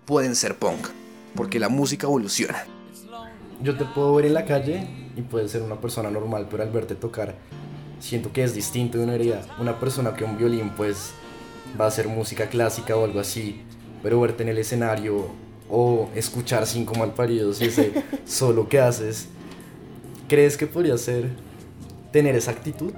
pueden 0.05 0.35
ser 0.35 0.55
punk, 0.55 0.87
porque 1.35 1.59
la 1.59 1.67
música 1.69 2.07
evoluciona. 2.07 2.65
Yo 3.61 3.77
te 3.77 3.85
puedo 3.85 4.15
ver 4.15 4.25
en 4.25 4.33
la 4.33 4.45
calle 4.45 4.87
y 5.17 5.21
puedes 5.21 5.51
ser 5.51 5.61
una 5.61 5.81
persona 5.81 6.09
normal, 6.09 6.47
pero 6.49 6.63
al 6.63 6.69
verte 6.69 6.95
tocar, 6.95 7.35
siento 7.99 8.31
que 8.31 8.43
es 8.43 8.53
distinto 8.53 8.97
de 8.97 9.03
una 9.03 9.15
herida. 9.15 9.41
Una 9.59 9.79
persona 9.79 10.13
que 10.13 10.23
un 10.23 10.37
violín, 10.37 10.71
pues, 10.77 11.11
va 11.79 11.85
a 11.85 11.87
hacer 11.89 12.07
música 12.07 12.47
clásica 12.47 12.95
o 12.95 13.03
algo 13.03 13.19
así, 13.19 13.61
pero 14.01 14.21
verte 14.21 14.43
en 14.43 14.49
el 14.49 14.57
escenario 14.57 15.27
o 15.69 16.09
escuchar 16.15 16.65
cinco 16.65 16.95
malparidos 16.95 17.61
y 17.61 17.65
ese 17.65 18.03
solo 18.25 18.67
que 18.67 18.79
haces, 18.79 19.27
¿crees 20.27 20.57
que 20.57 20.65
podría 20.65 20.97
ser 20.97 21.29
tener 22.11 22.35
esa 22.35 22.51
actitud? 22.51 22.93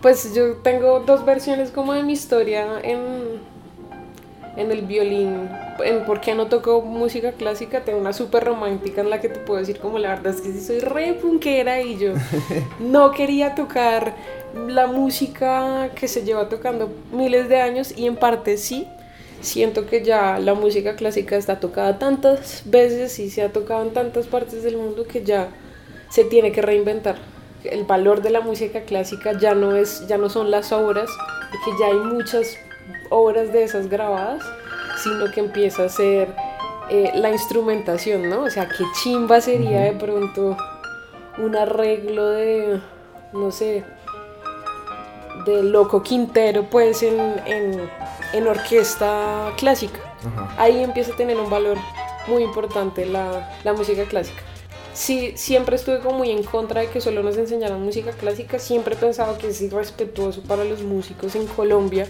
Pues 0.00 0.34
yo 0.34 0.56
tengo 0.56 1.00
dos 1.00 1.24
versiones 1.24 1.70
como 1.70 1.94
de 1.94 2.02
mi 2.02 2.12
historia 2.12 2.78
en, 2.82 3.00
en 4.56 4.70
el 4.70 4.82
violín. 4.82 5.48
En 5.84 6.04
por 6.04 6.20
qué 6.20 6.34
no 6.34 6.46
toco 6.46 6.82
música 6.82 7.32
clásica, 7.32 7.80
tengo 7.84 7.98
una 7.98 8.12
súper 8.12 8.44
romántica 8.44 9.00
en 9.00 9.10
la 9.10 9.20
que 9.20 9.28
te 9.28 9.40
puedo 9.40 9.60
decir 9.60 9.78
como 9.78 9.98
la 9.98 10.10
verdad 10.10 10.34
es 10.34 10.40
que 10.40 10.52
sí 10.52 10.60
soy 10.60 10.80
re 10.80 11.14
punkera 11.14 11.80
y 11.80 11.98
yo 11.98 12.12
no 12.78 13.10
quería 13.10 13.54
tocar 13.54 14.14
la 14.68 14.86
música 14.86 15.90
que 15.94 16.06
se 16.06 16.22
lleva 16.22 16.48
tocando 16.48 16.92
miles 17.12 17.48
de 17.48 17.60
años 17.60 17.92
y 17.96 18.06
en 18.06 18.16
parte 18.16 18.56
sí. 18.56 18.86
Siento 19.40 19.86
que 19.86 20.02
ya 20.02 20.38
la 20.38 20.54
música 20.54 20.96
clásica 20.96 21.36
está 21.36 21.60
tocada 21.60 21.98
tantas 21.98 22.62
veces 22.64 23.18
y 23.18 23.28
se 23.28 23.42
ha 23.42 23.52
tocado 23.52 23.82
en 23.82 23.92
tantas 23.92 24.26
partes 24.26 24.62
del 24.62 24.78
mundo 24.78 25.04
que 25.06 25.22
ya 25.22 25.48
se 26.08 26.24
tiene 26.24 26.50
que 26.50 26.62
reinventar. 26.62 27.16
El 27.62 27.84
valor 27.84 28.22
de 28.22 28.30
la 28.30 28.40
música 28.40 28.82
clásica 28.82 29.38
ya 29.38 29.54
no 29.54 29.76
es, 29.76 30.06
ya 30.06 30.16
no 30.16 30.30
son 30.30 30.50
las 30.50 30.72
obras, 30.72 31.10
porque 31.50 31.78
ya 31.78 31.86
hay 31.88 31.98
muchas 31.98 32.56
obras 33.10 33.52
de 33.52 33.64
esas 33.64 33.88
grabadas, 33.88 34.42
sino 35.02 35.30
que 35.30 35.40
empieza 35.40 35.84
a 35.84 35.88
ser 35.88 36.34
eh, 36.90 37.12
la 37.14 37.30
instrumentación, 37.30 38.28
¿no? 38.28 38.42
O 38.44 38.50
sea, 38.50 38.68
qué 38.68 38.84
chimba 39.02 39.40
sería 39.40 39.80
de 39.80 39.92
pronto 39.92 40.56
un 41.38 41.56
arreglo 41.56 42.30
de, 42.30 42.80
no 43.32 43.50
sé, 43.50 43.84
de 45.46 45.62
Loco 45.62 46.02
Quintero, 46.02 46.64
pues 46.70 47.02
en, 47.02 47.18
en, 47.46 47.90
en 48.32 48.46
orquesta 48.46 49.52
clásica. 49.56 50.00
Ajá. 50.26 50.54
Ahí 50.56 50.82
empieza 50.82 51.12
a 51.12 51.16
tener 51.16 51.38
un 51.38 51.50
valor 51.50 51.76
muy 52.26 52.42
importante 52.42 53.04
la, 53.04 53.52
la 53.64 53.72
música 53.72 54.04
clásica. 54.04 54.42
Sí, 54.94 55.32
siempre 55.36 55.74
estuve 55.74 55.98
como 55.98 56.18
muy 56.18 56.30
en 56.30 56.44
contra 56.44 56.82
de 56.82 56.88
que 56.88 57.00
solo 57.00 57.22
nos 57.24 57.36
enseñaran 57.36 57.82
música 57.82 58.12
clásica. 58.12 58.60
Siempre 58.60 58.94
he 58.94 58.96
pensado 58.96 59.36
que 59.38 59.48
es 59.48 59.60
irrespetuoso 59.60 60.40
para 60.42 60.64
los 60.64 60.82
músicos 60.82 61.34
en 61.34 61.46
Colombia 61.48 62.06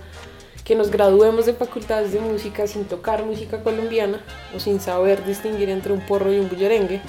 que 0.64 0.74
nos 0.74 0.90
graduemos 0.90 1.44
de 1.46 1.52
facultades 1.52 2.12
de 2.12 2.20
música 2.20 2.66
sin 2.66 2.84
tocar 2.86 3.22
música 3.24 3.62
colombiana 3.62 4.20
o 4.56 4.58
sin 4.60 4.80
saber 4.80 5.24
distinguir 5.24 5.68
entre 5.68 5.92
un 5.92 6.00
porro 6.00 6.32
y 6.32 6.38
un 6.38 6.48
bullerengue. 6.48 7.00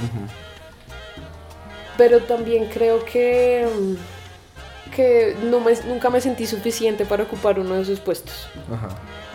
Pero 1.97 2.19
también 2.21 2.65
creo 2.65 3.05
que, 3.05 3.65
que 4.95 5.35
no 5.49 5.61
me- 5.61 5.81
nunca 5.87 6.09
me 6.09 6.19
sentí 6.19 6.45
suficiente 6.45 7.05
para 7.05 7.23
ocupar 7.23 7.57
uno 7.59 7.75
de 7.75 7.83
esos 7.83 8.01
puestos. 8.01 8.47
Ajá. 8.71 8.89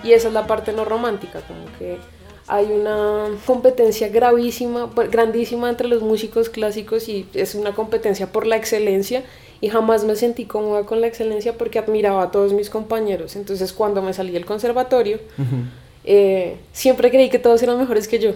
Y 0.05 0.13
esa 0.13 0.29
es 0.29 0.35
la 0.35 0.47
parte 0.47 0.73
no 0.73 0.85
romántica, 0.85 1.41
como 1.41 1.65
que 1.79 1.99
hay 2.47 2.67
una 2.67 3.27
competencia 3.47 4.09
gravísima, 4.09 4.91
pues, 4.91 5.11
grandísima 5.11 5.71
entre 5.71 5.89
los 5.89 6.03
músicos 6.03 6.51
clásicos 6.51 7.09
y 7.09 7.27
es 7.33 7.55
una 7.55 7.75
competencia 7.75 8.31
por 8.33 8.47
la 8.47 8.57
excelencia 8.57 9.23
y 9.61 9.69
jamás 9.69 10.05
me 10.05 10.17
sentí 10.17 10.47
cómoda 10.47 10.85
con 10.85 11.01
la 11.01 11.07
excelencia 11.07 11.59
porque 11.59 11.79
admiraba 11.79 12.23
a 12.23 12.31
todos 12.31 12.53
mis 12.53 12.71
compañeros. 12.71 13.37
Entonces 13.37 13.73
cuando 13.73 14.01
me 14.03 14.13
salí 14.15 14.33
del 14.33 14.47
conservatorio, 14.47 15.19
eh, 16.05 16.57
siempre 16.73 17.11
creí 17.11 17.29
que 17.29 17.39
todos 17.39 17.63
eran 17.63 17.79
mejores 17.79 18.09
que 18.09 18.19
yo. 18.19 18.33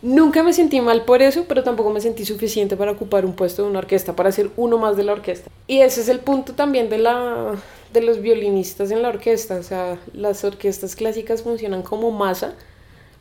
Nunca 0.00 0.42
me 0.42 0.52
sentí 0.52 0.80
mal 0.82 1.04
por 1.04 1.22
eso, 1.22 1.46
pero 1.48 1.62
tampoco 1.62 1.90
me 1.90 2.00
sentí 2.00 2.26
suficiente 2.26 2.76
para 2.76 2.92
ocupar 2.92 3.24
un 3.24 3.32
puesto 3.32 3.62
de 3.62 3.70
una 3.70 3.78
orquesta, 3.78 4.14
para 4.14 4.32
ser 4.32 4.50
uno 4.56 4.76
más 4.76 4.98
de 4.98 5.04
la 5.04 5.12
orquesta. 5.12 5.50
Y 5.66 5.80
ese 5.80 6.02
es 6.02 6.08
el 6.10 6.18
punto 6.18 6.52
también 6.52 6.90
de, 6.90 6.98
la, 6.98 7.54
de 7.90 8.02
los 8.02 8.20
violinistas 8.20 8.90
en 8.90 9.00
la 9.00 9.08
orquesta. 9.08 9.56
O 9.56 9.62
sea, 9.62 9.98
las 10.12 10.44
orquestas 10.44 10.94
clásicas 10.94 11.42
funcionan 11.42 11.82
como 11.82 12.10
masa. 12.10 12.52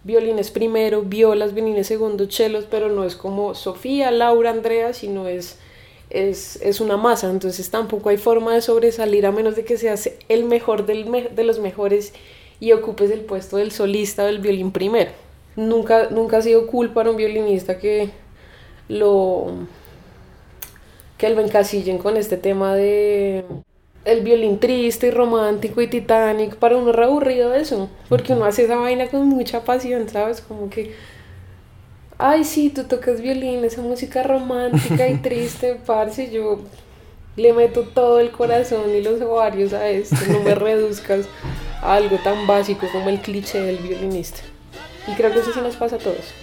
Violines 0.03 0.51
primero, 0.51 1.03
violas, 1.03 1.53
violines 1.53 1.87
segundo, 1.87 2.25
chelos, 2.25 2.65
pero 2.69 2.89
no 2.89 3.05
es 3.05 3.15
como 3.15 3.55
Sofía, 3.55 4.11
Laura, 4.11 4.49
Andrea, 4.49 4.93
sino 4.93 5.29
es 5.29 5.57
es, 6.13 6.61
es 6.61 6.79
una 6.79 6.95
masa, 6.95 7.29
entonces 7.29 7.69
tampoco 7.69 8.09
hay 8.09 8.17
forma 8.17 8.53
de 8.53 8.61
sobresalir 8.61 9.25
a 9.25 9.31
menos 9.31 9.55
de 9.55 9.65
que 9.65 9.77
seas 9.77 10.09
el 10.29 10.45
mejor 10.45 10.85
del 10.85 11.35
de 11.35 11.43
los 11.43 11.59
mejores 11.59 12.13
y 12.59 12.71
ocupes 12.71 13.11
el 13.11 13.21
puesto 13.21 13.57
del 13.57 13.71
solista 13.71 14.25
del 14.25 14.39
violín 14.39 14.71
primero. 14.71 15.11
Nunca, 15.55 16.09
nunca 16.09 16.37
ha 16.37 16.41
sido 16.41 16.67
cool 16.67 16.91
para 16.91 17.11
un 17.11 17.17
violinista 17.17 17.77
que 17.77 18.09
lo 18.87 19.47
que 21.17 21.29
lo 21.29 21.41
encasillen 21.41 21.97
con 21.97 22.17
este 22.17 22.37
tema 22.37 22.75
de 22.75 23.43
el 24.05 24.21
violín 24.21 24.59
triste 24.59 25.07
y 25.07 25.11
romántico 25.11 25.81
y 25.81 25.87
Titanic 25.87 26.55
para 26.55 26.75
uno 26.75 26.89
es 26.89 26.95
re 26.95 27.05
aburrido 27.05 27.53
eso 27.53 27.89
porque 28.09 28.33
uno 28.33 28.45
hace 28.45 28.65
esa 28.65 28.75
vaina 28.75 29.07
con 29.07 29.27
mucha 29.27 29.63
pasión 29.63 30.09
sabes 30.09 30.41
como 30.41 30.69
que 30.69 30.93
ay 32.25 32.45
sí 32.45 32.69
tú 32.69 32.85
tocas 32.85 33.19
violín 33.19 33.65
esa 33.65 33.81
música 33.81 34.23
romántica 34.23 35.09
y 35.09 35.15
triste 35.21 35.75
parce 35.85 36.31
yo 36.31 36.59
le 37.35 37.51
meto 37.51 37.81
todo 37.81 38.21
el 38.21 38.31
corazón 38.31 38.95
y 38.95 39.01
los 39.01 39.19
ovarios 39.21 39.73
a 39.73 39.89
esto 39.89 40.15
no 40.29 40.39
me 40.39 40.55
reduzcas 40.67 41.25
a 41.81 41.95
algo 41.95 42.17
tan 42.23 42.47
básico 42.47 42.87
como 42.93 43.09
el 43.09 43.19
cliché 43.19 43.59
del 43.59 43.77
violinista. 43.77 44.39
Y 45.05 45.15
creo 45.15 45.33
que 45.33 45.39
eso 45.39 45.51
sí 45.51 45.59
nos 45.59 45.75
pasa 45.75 45.97
a 45.97 45.99
todos 45.99 46.42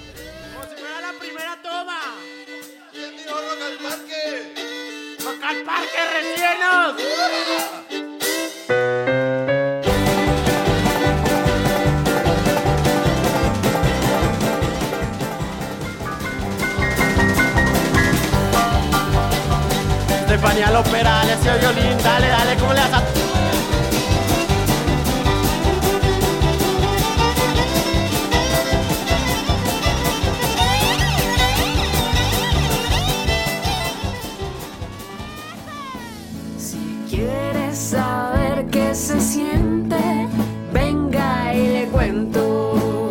Estefania 20.61 20.71
Lopera, 20.71 21.25
le 21.25 21.33
ese 21.33 21.59
violín, 21.59 21.97
dale, 22.05 22.29
dale, 22.29 22.57
¿cómo 22.57 22.75
le 22.75 22.81
haces? 22.81 23.03
Si 36.59 37.05
quieres 37.09 37.79
saber 37.79 38.67
qué 38.67 38.95
se 38.95 39.19
siente, 39.19 40.29
venga 40.75 41.55
y 41.55 41.69
le 41.69 41.87
cuento. 41.87 43.11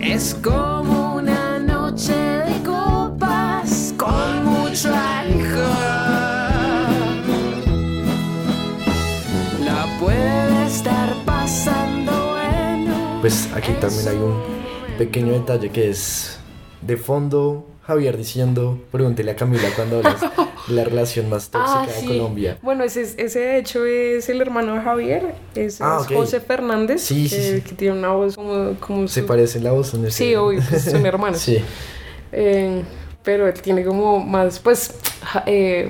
Es 0.00 0.34
como 0.34 0.73
Pues 13.34 13.52
aquí 13.52 13.72
también 13.80 14.06
hay 14.08 14.16
un 14.16 14.40
pequeño 14.96 15.32
detalle 15.32 15.68
que 15.70 15.90
es 15.90 16.38
de 16.82 16.96
fondo 16.96 17.66
Javier 17.84 18.16
diciendo, 18.16 18.78
pregúntele 18.92 19.32
a 19.32 19.34
Camila 19.36 19.68
cuando 19.74 19.96
hablas 19.96 20.20
de 20.20 20.28
la 20.74 20.84
relación 20.84 21.28
más 21.28 21.50
tóxica 21.50 21.82
Ah, 21.82 21.86
de 21.86 21.92
sí. 22.00 22.06
Colombia. 22.06 22.58
Bueno, 22.62 22.84
ese, 22.84 23.02
es- 23.02 23.14
ese 23.18 23.40
de 23.40 23.58
hecho 23.58 23.84
es 23.86 24.28
el 24.28 24.40
hermano 24.40 24.74
de 24.74 24.82
Javier, 24.82 25.34
Ah, 25.34 25.42
es 25.56 25.80
ok. 25.80 26.12
José 26.14 26.38
Fernández, 26.40 27.02
Sí, 27.02 27.28
sí, 27.28 27.34
que, 27.36 27.42
sí. 27.56 27.60
que 27.62 27.74
tiene 27.74 27.98
una 27.98 28.12
voz 28.12 28.36
como, 28.36 28.76
como 28.78 29.08
Se 29.08 29.22
su- 29.22 29.26
parece 29.26 29.58
la 29.58 29.72
voz 29.72 29.92
en 29.94 30.04
ese... 30.06 30.16
Sí, 30.26 30.34
obvio, 30.36 30.62
pues 30.70 30.84
son 30.84 31.04
hermanos. 31.06 31.40
sí. 31.40 31.58
Eh, 32.30 32.82
pero 33.24 33.48
él 33.48 33.60
tiene 33.60 33.84
como 33.84 34.20
más, 34.20 34.60
pues, 34.60 34.94
eh, 35.46 35.88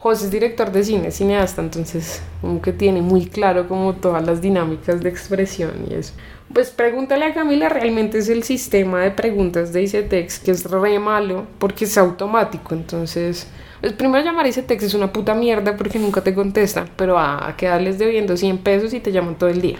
José 0.00 0.26
es 0.26 0.30
director 0.30 0.70
de 0.70 0.84
cine, 0.84 1.10
cineasta, 1.10 1.60
entonces 1.60 2.22
como 2.40 2.62
que 2.62 2.72
tiene 2.72 3.02
muy 3.02 3.26
claro 3.26 3.66
como 3.66 3.94
todas 3.94 4.24
las 4.24 4.40
dinámicas 4.40 5.00
de 5.00 5.08
expresión 5.08 5.72
y 5.90 5.94
eso. 5.94 6.14
Pues 6.52 6.70
pregúntale 6.70 7.24
a 7.24 7.34
Camila, 7.34 7.68
realmente 7.68 8.18
es 8.18 8.28
el 8.28 8.44
sistema 8.44 9.00
de 9.00 9.10
preguntas 9.10 9.72
de 9.72 9.82
ICETEX 9.82 10.38
que 10.38 10.52
es 10.52 10.64
re 10.70 11.00
malo 11.00 11.46
porque 11.58 11.84
es 11.84 11.98
automático, 11.98 12.74
entonces... 12.74 13.48
Pues 13.80 13.92
primero 13.92 14.24
llamar 14.24 14.44
a 14.44 14.48
ICETEX 14.48 14.84
es 14.84 14.94
una 14.94 15.12
puta 15.12 15.34
mierda 15.34 15.76
porque 15.76 15.98
nunca 15.98 16.20
te 16.20 16.34
contestan, 16.34 16.88
pero 16.96 17.18
a, 17.18 17.48
a 17.48 17.56
quedarles 17.56 17.98
debiendo 17.98 18.36
100 18.36 18.58
pesos 18.58 18.92
y 18.92 19.00
te 19.00 19.12
llaman 19.12 19.36
todo 19.36 19.50
el 19.50 19.60
día. 19.60 19.78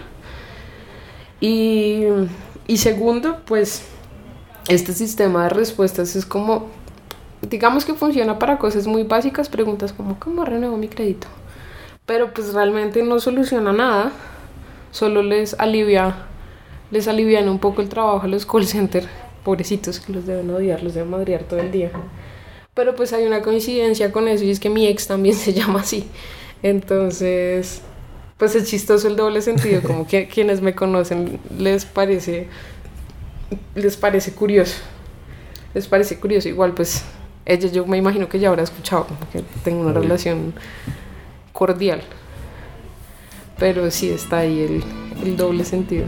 Y, 1.41 2.03
y 2.67 2.77
segundo, 2.77 3.41
pues 3.45 3.83
este 4.67 4.93
sistema 4.93 5.43
de 5.43 5.49
respuestas 5.49 6.15
es 6.15 6.25
como, 6.25 6.69
digamos 7.41 7.85
que 7.85 7.93
funciona 7.93 8.39
para 8.39 8.57
cosas 8.57 8.87
muy 8.87 9.03
básicas, 9.03 9.49
preguntas 9.49 9.93
como, 9.93 10.19
¿cómo 10.19 10.45
renuevo 10.45 10.77
mi 10.77 10.87
crédito? 10.87 11.27
Pero 12.05 12.33
pues 12.33 12.53
realmente 12.53 13.03
no 13.03 13.19
soluciona 13.19 13.71
nada, 13.71 14.11
solo 14.91 15.23
les 15.23 15.53
alivia, 15.59 16.15
les 16.91 17.07
alivian 17.07 17.49
un 17.49 17.59
poco 17.59 17.81
el 17.81 17.89
trabajo 17.89 18.21
a 18.25 18.27
los 18.27 18.45
call 18.45 18.65
center, 18.65 19.07
pobrecitos 19.43 19.99
que 19.99 20.13
los 20.13 20.25
deben 20.25 20.49
odiar, 20.49 20.83
los 20.83 20.93
deben 20.93 21.11
madrear 21.11 21.43
todo 21.43 21.59
el 21.59 21.71
día. 21.71 21.91
Pero 22.73 22.95
pues 22.95 23.13
hay 23.13 23.25
una 23.25 23.41
coincidencia 23.41 24.11
con 24.11 24.27
eso 24.27 24.43
y 24.43 24.51
es 24.51 24.59
que 24.59 24.69
mi 24.69 24.87
ex 24.87 25.07
también 25.07 25.35
se 25.37 25.53
llama 25.53 25.81
así. 25.81 26.07
Entonces, 26.63 27.81
pues 28.37 28.55
es 28.55 28.69
chistoso 28.69 29.07
el 29.07 29.15
doble 29.15 29.41
sentido, 29.41 29.81
como 29.81 30.07
que 30.07 30.27
quienes 30.33 30.61
me 30.61 30.75
conocen 30.75 31.39
les 31.57 31.85
parece 31.85 32.47
les 33.75 33.97
parece 33.97 34.33
curioso. 34.33 34.77
Les 35.73 35.87
parece 35.87 36.19
curioso. 36.19 36.49
Igual, 36.49 36.73
pues, 36.73 37.03
ella 37.49 37.67
yo 37.69 37.85
me 37.85 37.97
imagino 37.97 38.29
que 38.29 38.39
ya 38.39 38.49
habrá 38.49 38.63
escuchado, 38.63 39.05
como 39.05 39.19
que 39.31 39.43
tengo 39.63 39.81
una 39.81 39.89
Obvio. 39.91 40.01
relación 40.03 40.53
cordial. 41.51 42.01
Pero 43.57 43.89
sí 43.91 44.09
está 44.09 44.37
ahí 44.39 44.61
el, 44.61 44.83
el 45.25 45.35
doble 45.35 45.65
sentido. 45.65 46.05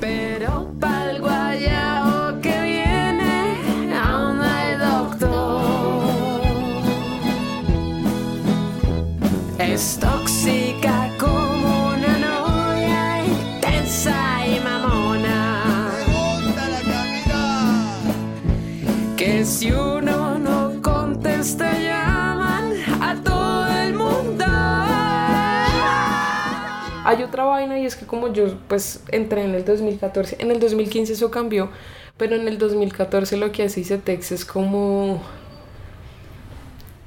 Pero 0.00 0.70
pa'l 0.80 1.20
guayao 1.20 2.40
que 2.40 2.62
viene, 2.62 3.92
aún 3.92 4.40
hay 4.40 4.76
doctor. 4.78 6.40
Es 9.58 9.98
tóxica 10.00 11.10
como 11.18 11.88
una 11.88 12.18
novia, 12.28 13.26
intensa 13.26 14.46
y 14.46 14.60
mamona. 14.60 15.90
Que 19.16 19.44
si 19.44 19.72
uno 19.72 20.17
otra 27.38 27.50
vaina 27.50 27.78
y 27.78 27.86
es 27.86 27.94
que 27.94 28.04
como 28.04 28.32
yo 28.32 28.46
pues 28.66 29.04
entré 29.12 29.44
en 29.44 29.54
el 29.54 29.64
2014, 29.64 30.36
en 30.40 30.50
el 30.50 30.58
2015 30.58 31.12
eso 31.12 31.30
cambió, 31.30 31.70
pero 32.16 32.34
en 32.34 32.48
el 32.48 32.58
2014 32.58 33.36
lo 33.36 33.52
que 33.52 33.62
hace 33.62 33.80
ICETEX 33.80 34.32
es 34.32 34.44
como 34.44 35.22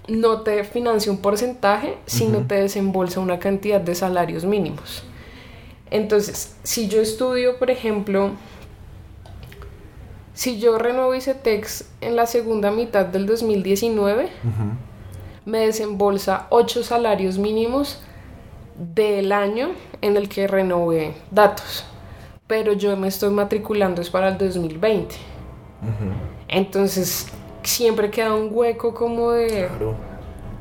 no 0.07 0.41
te 0.41 0.63
financia 0.63 1.11
un 1.11 1.17
porcentaje, 1.19 1.97
sino 2.05 2.47
te 2.47 2.55
desembolsa 2.55 3.19
una 3.19 3.39
cantidad 3.39 3.81
de 3.81 3.93
salarios 3.93 4.45
mínimos. 4.45 5.03
Entonces, 5.89 6.55
si 6.63 6.87
yo 6.87 7.01
estudio, 7.01 7.59
por 7.59 7.69
ejemplo, 7.69 8.31
si 10.33 10.59
yo 10.59 10.77
renuevo 10.77 11.13
ICETEX 11.13 11.89
en 11.99 12.15
la 12.15 12.25
segunda 12.25 12.71
mitad 12.71 13.05
del 13.05 13.25
2019, 13.25 14.29
me 15.43 15.59
desembolsa 15.59 16.47
8 16.49 16.83
salarios 16.83 17.37
mínimos 17.37 18.01
del 18.75 19.31
año 19.31 19.69
en 20.01 20.17
el 20.17 20.27
que 20.29 20.47
renové 20.47 21.13
datos. 21.31 21.85
Pero 22.47 22.73
yo 22.73 22.97
me 22.97 23.07
estoy 23.07 23.29
matriculando 23.31 24.01
es 24.01 24.09
para 24.09 24.29
el 24.29 24.37
2020. 24.37 25.15
Entonces 26.47 27.27
siempre 27.63 28.09
queda 28.09 28.33
un 28.33 28.49
hueco 28.51 28.93
como 28.93 29.31
de 29.31 29.67
Claro. 29.67 29.95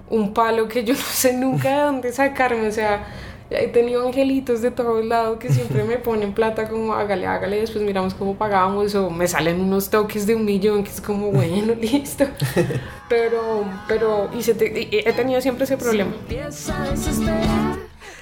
un 0.08 0.32
palo 0.34 0.68
que 0.68 0.84
yo 0.84 0.94
no 0.98 1.00
sé 1.00 1.32
nunca 1.32 1.68
de 1.76 1.82
dónde 1.82 2.12
sacarme. 2.12 2.68
O 2.68 2.72
sea, 2.72 3.06
he 3.50 3.66
tenido 3.66 4.06
angelitos 4.06 4.62
de 4.62 4.70
todos 4.70 5.04
lados 5.04 5.38
que 5.38 5.48
siempre 5.52 5.82
me 5.82 5.96
ponen 5.98 6.32
plata 6.32 6.68
como 6.68 6.94
hágale, 6.94 7.26
hágale, 7.26 7.56
después 7.60 7.82
miramos 7.84 8.14
cómo 8.14 8.36
pagamos 8.36 8.94
o 8.94 9.10
me 9.10 9.26
salen 9.26 9.60
unos 9.60 9.90
toques 9.90 10.26
de 10.26 10.36
un 10.36 10.44
millón 10.44 10.84
que 10.84 10.90
es 10.90 11.00
como 11.00 11.30
bueno, 11.32 11.74
listo. 11.74 12.24
Pero, 13.08 13.64
pero, 13.88 14.30
y 14.36 14.42
se 14.42 14.54
te- 14.54 14.80
y 14.80 14.88
he 15.04 15.12
tenido 15.12 15.40
siempre 15.40 15.64
ese 15.64 15.76
problema. 15.76 16.12
empieza 16.14 16.80
a 16.84 16.90
desesperar, 16.90 17.76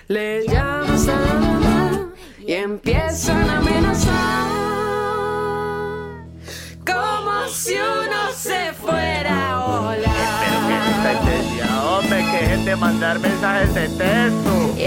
le 0.08 0.46
llamas 0.46 1.06
a 1.06 1.12
la 1.12 1.34
mamá 1.34 2.12
y 2.38 2.52
empiezan 2.54 3.48
a 3.48 3.58
amenazar. 3.58 4.48
Como 6.86 7.48
si 7.52 7.74
uno 7.74 8.32
se 8.34 8.72
fuera 8.72 9.52
a 9.52 9.94
Pero 9.94 10.58
que 10.66 10.74
es 10.76 10.86
esta 10.96 11.12
volar. 11.12 11.98
hombre, 11.98 12.18
que 12.30 12.38
dejen 12.38 12.64
de 12.64 12.76
mandar 12.76 13.18
mensajes 13.18 13.74
de 13.74 13.88
texto. 13.88 14.74
Y 14.78 14.84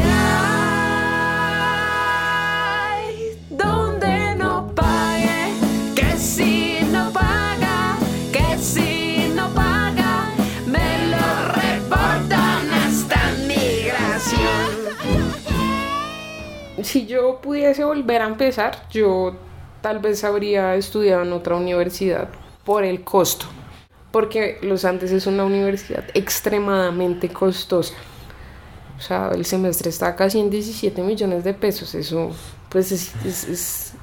si 16.92 17.06
yo 17.06 17.40
pudiese 17.40 17.86
volver 17.86 18.22
a 18.22 18.28
empezar, 18.28 18.86
yo 18.90 19.34
tal 19.82 20.00
vez 20.00 20.26
habría 20.26 20.76
estudiado 20.76 21.22
en 21.24 21.32
otra 21.32 21.56
universidad 21.56 22.28
por 22.66 22.84
el 22.84 23.06
costo. 23.06 23.46
Porque 24.12 24.58
Los 24.62 24.84
Andes 24.84 25.14
es 25.14 25.26
una 25.26 25.46
universidad 25.46 26.04
extremadamente 26.14 27.30
costosa. 27.30 27.94
O 28.98 29.02
sea, 29.02 29.32
el 29.34 29.46
semestre 29.46 29.90
está 29.90 30.18
casi 30.18 30.42
en 30.42 30.50
17 30.50 31.02
millones 31.02 31.46
de 31.46 31.54
pesos. 31.54 31.96
Eso, 31.96 32.32
pues, 32.68 32.92
es, 32.92 33.94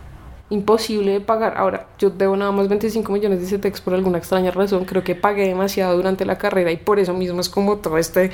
imposible 0.48 1.12
de 1.12 1.20
pagar. 1.20 1.58
Ahora, 1.58 1.88
yo 1.98 2.08
debo 2.08 2.36
nada 2.36 2.52
más 2.52 2.68
25 2.68 3.12
millones 3.12 3.42
de 3.42 3.48
CETEX 3.48 3.82
por 3.82 3.92
alguna 3.92 4.16
extraña 4.16 4.50
razón. 4.50 4.86
Creo 4.86 5.04
que 5.04 5.14
pagué 5.14 5.46
demasiado 5.46 5.94
durante 5.94 6.24
la 6.24 6.38
carrera 6.38 6.72
y 6.72 6.78
por 6.78 6.98
eso 6.98 7.12
mismo 7.12 7.42
es 7.42 7.50
como 7.50 7.76
todo 7.76 7.98
este 7.98 8.30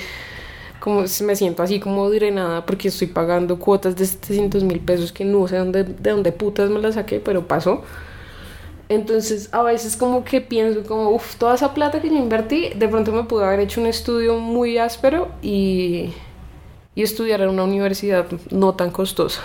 como 0.84 1.00
me 1.00 1.34
siento 1.34 1.62
así 1.62 1.80
como 1.80 2.10
drenada 2.10 2.66
porque 2.66 2.88
estoy 2.88 3.06
pagando 3.06 3.58
cuotas 3.58 3.96
de 3.96 4.04
700 4.04 4.64
mil 4.64 4.80
pesos 4.80 5.12
que 5.12 5.24
no 5.24 5.48
sé 5.48 5.56
dónde, 5.56 5.82
de 5.82 6.10
dónde 6.10 6.30
putas 6.30 6.68
me 6.68 6.78
las 6.78 6.96
saqué, 6.96 7.20
pero 7.20 7.48
pasó. 7.48 7.80
Entonces 8.90 9.48
a 9.54 9.62
veces 9.62 9.96
como 9.96 10.24
que 10.24 10.42
pienso 10.42 10.86
como, 10.86 11.08
uff, 11.08 11.36
toda 11.36 11.54
esa 11.54 11.72
plata 11.72 12.02
que 12.02 12.10
yo 12.10 12.16
invertí, 12.16 12.68
de 12.76 12.86
pronto 12.86 13.12
me 13.12 13.24
pude 13.24 13.46
haber 13.46 13.60
hecho 13.60 13.80
un 13.80 13.86
estudio 13.86 14.36
muy 14.36 14.76
áspero 14.76 15.28
y, 15.40 16.12
y 16.94 17.02
estudiar 17.02 17.40
en 17.40 17.48
una 17.48 17.64
universidad 17.64 18.26
no 18.50 18.74
tan 18.74 18.90
costosa. 18.90 19.40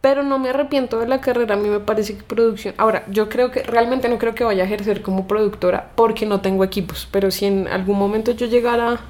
Pero 0.00 0.22
no 0.22 0.38
me 0.38 0.50
arrepiento 0.50 1.00
de 1.00 1.08
la 1.08 1.20
carrera, 1.20 1.56
a 1.56 1.58
mí 1.58 1.68
me 1.68 1.80
parece 1.80 2.16
que 2.16 2.22
producción... 2.22 2.74
Ahora, 2.78 3.04
yo 3.10 3.28
creo 3.28 3.50
que 3.50 3.64
realmente 3.64 4.08
no 4.08 4.16
creo 4.18 4.32
que 4.36 4.44
vaya 4.44 4.62
a 4.62 4.66
ejercer 4.66 5.02
como 5.02 5.26
productora 5.26 5.90
porque 5.96 6.24
no 6.24 6.40
tengo 6.40 6.62
equipos, 6.62 7.08
pero 7.10 7.32
si 7.32 7.46
en 7.46 7.66
algún 7.66 7.98
momento 7.98 8.30
yo 8.30 8.46
llegara 8.46 9.00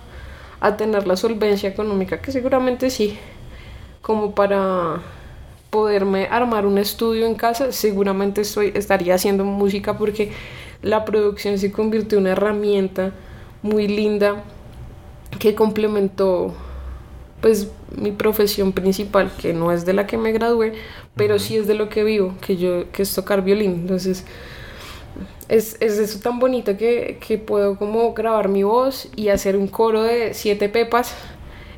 a 0.61 0.77
tener 0.77 1.07
la 1.07 1.17
solvencia 1.17 1.69
económica, 1.69 2.21
que 2.21 2.33
seguramente 2.33 2.91
sí, 2.91 3.19
como 4.03 4.35
para 4.35 5.01
poderme 5.71 6.27
armar 6.31 6.67
un 6.67 6.79
estudio 6.79 7.27
en 7.27 7.35
casa, 7.35 7.73
seguramente 7.73 8.43
estoy, 8.43 8.73
estaría 8.75 9.15
haciendo 9.15 9.45
música 9.45 9.97
porque 9.97 10.33
la 10.83 11.05
producción 11.05 11.59
se 11.59 11.71
convirtió 11.73 12.19
en 12.19 12.25
una 12.25 12.33
herramienta 12.33 13.13
muy 13.63 13.87
linda 13.87 14.43
que 15.39 15.55
complementó 15.55 16.55
pues 17.41 17.69
mi 17.97 18.13
profesión 18.13 18.73
principal, 18.73 19.31
que 19.41 19.55
no 19.55 19.73
es 19.73 19.87
de 19.87 19.95
la 19.95 20.07
que 20.07 20.19
me 20.19 20.33
gradué, 20.33 20.75
pero 21.15 21.39
sí 21.39 21.57
es 21.57 21.67
de 21.67 21.75
lo 21.75 21.89
que 21.89 22.05
vivo, 22.05 22.35
que 22.41 22.57
yo 22.57 22.91
que 22.93 23.03
es 23.03 23.15
tocar 23.15 23.43
violín. 23.43 23.73
Entonces, 23.73 24.27
es, 25.51 25.77
es 25.81 25.99
eso 25.99 26.21
tan 26.21 26.39
bonito 26.39 26.77
que, 26.77 27.19
que 27.27 27.37
puedo 27.37 27.77
como 27.77 28.15
grabar 28.15 28.49
mi 28.49 28.63
voz 28.63 29.09
y 29.17 29.29
hacer 29.29 29.57
un 29.57 29.67
coro 29.67 30.05
de 30.05 30.33
siete 30.33 30.69
pepas 30.69 31.13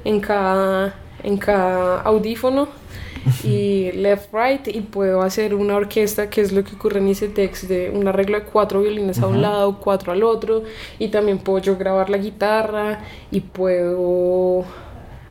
en 0.04 0.20
cada, 0.20 0.94
en 1.22 1.38
cada 1.38 2.02
audífono 2.02 2.68
y 3.44 3.90
left 3.92 4.28
right 4.34 4.68
y 4.68 4.82
puedo 4.82 5.22
hacer 5.22 5.54
una 5.54 5.76
orquesta 5.76 6.28
que 6.28 6.42
es 6.42 6.52
lo 6.52 6.64
que 6.64 6.74
ocurre 6.74 6.98
en 6.98 7.08
ese 7.08 7.28
text 7.28 7.64
de 7.64 7.88
un 7.88 8.06
arreglo 8.06 8.38
de 8.38 8.44
cuatro 8.44 8.82
violines 8.82 9.20
a 9.20 9.26
un 9.26 9.40
lado, 9.40 9.78
cuatro 9.80 10.12
al 10.12 10.22
otro 10.22 10.64
y 10.98 11.08
también 11.08 11.38
puedo 11.38 11.58
yo 11.58 11.78
grabar 11.78 12.10
la 12.10 12.18
guitarra 12.18 13.00
y 13.30 13.40
puedo 13.40 14.66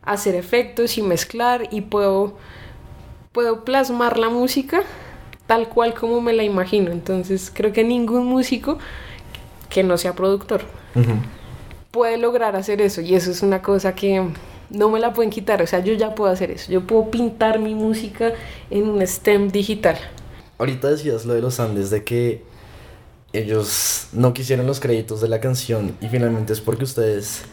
hacer 0.01 0.33
efectos 0.33 0.97
y 0.97 1.03
mezclar 1.03 1.67
y 1.69 1.81
puedo 1.81 2.37
puedo 3.33 3.63
plasmar 3.63 4.17
la 4.17 4.29
música 4.29 4.81
tal 5.51 5.67
cual 5.67 5.93
como 5.93 6.21
me 6.21 6.31
la 6.31 6.43
imagino. 6.43 6.91
Entonces 6.91 7.51
creo 7.53 7.73
que 7.73 7.83
ningún 7.83 8.25
músico 8.25 8.77
que 9.69 9.83
no 9.83 9.97
sea 9.97 10.15
productor 10.15 10.61
puede 11.91 12.17
lograr 12.17 12.55
hacer 12.55 12.79
eso. 12.79 13.01
Y 13.01 13.15
eso 13.15 13.31
es 13.31 13.43
una 13.43 13.61
cosa 13.61 13.93
que 13.93 14.29
no 14.69 14.89
me 14.89 15.01
la 15.01 15.11
pueden 15.11 15.29
quitar. 15.29 15.61
O 15.61 15.67
sea, 15.67 15.79
yo 15.83 15.91
ya 15.91 16.15
puedo 16.15 16.31
hacer 16.31 16.51
eso. 16.51 16.71
Yo 16.71 16.87
puedo 16.87 17.11
pintar 17.11 17.59
mi 17.59 17.75
música 17.75 18.31
en 18.69 18.87
un 18.87 19.01
stem 19.01 19.51
digital. 19.51 19.97
Ahorita 20.57 20.89
decías 20.89 21.25
lo 21.25 21.33
de 21.33 21.41
los 21.41 21.59
Andes, 21.59 21.89
de 21.89 22.05
que 22.05 22.43
ellos 23.33 24.07
no 24.13 24.33
quisieron 24.33 24.65
los 24.65 24.79
créditos 24.79 25.19
de 25.19 25.27
la 25.27 25.41
canción 25.41 25.97
y 25.99 26.07
finalmente 26.07 26.53
es 26.53 26.61
porque 26.61 26.85
ustedes 26.85 27.43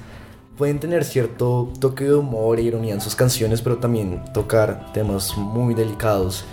pueden 0.56 0.78
tener 0.78 1.04
cierto 1.04 1.72
toque 1.80 2.04
de 2.04 2.14
humor 2.14 2.60
e 2.60 2.62
ironía 2.62 2.94
en 2.94 3.00
sus 3.00 3.16
canciones, 3.16 3.60
pero 3.60 3.78
también 3.78 4.22
tocar 4.32 4.92
temas 4.92 5.36
muy 5.36 5.74
delicados 5.74 6.44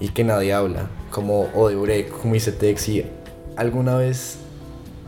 y 0.00 0.08
que 0.08 0.24
nadie 0.24 0.52
habla, 0.52 0.88
como 1.10 1.48
Odebrecht, 1.54 2.10
como 2.10 2.34
dice 2.34 2.52
Texi. 2.52 3.04
¿Alguna 3.56 3.96
vez 3.96 4.38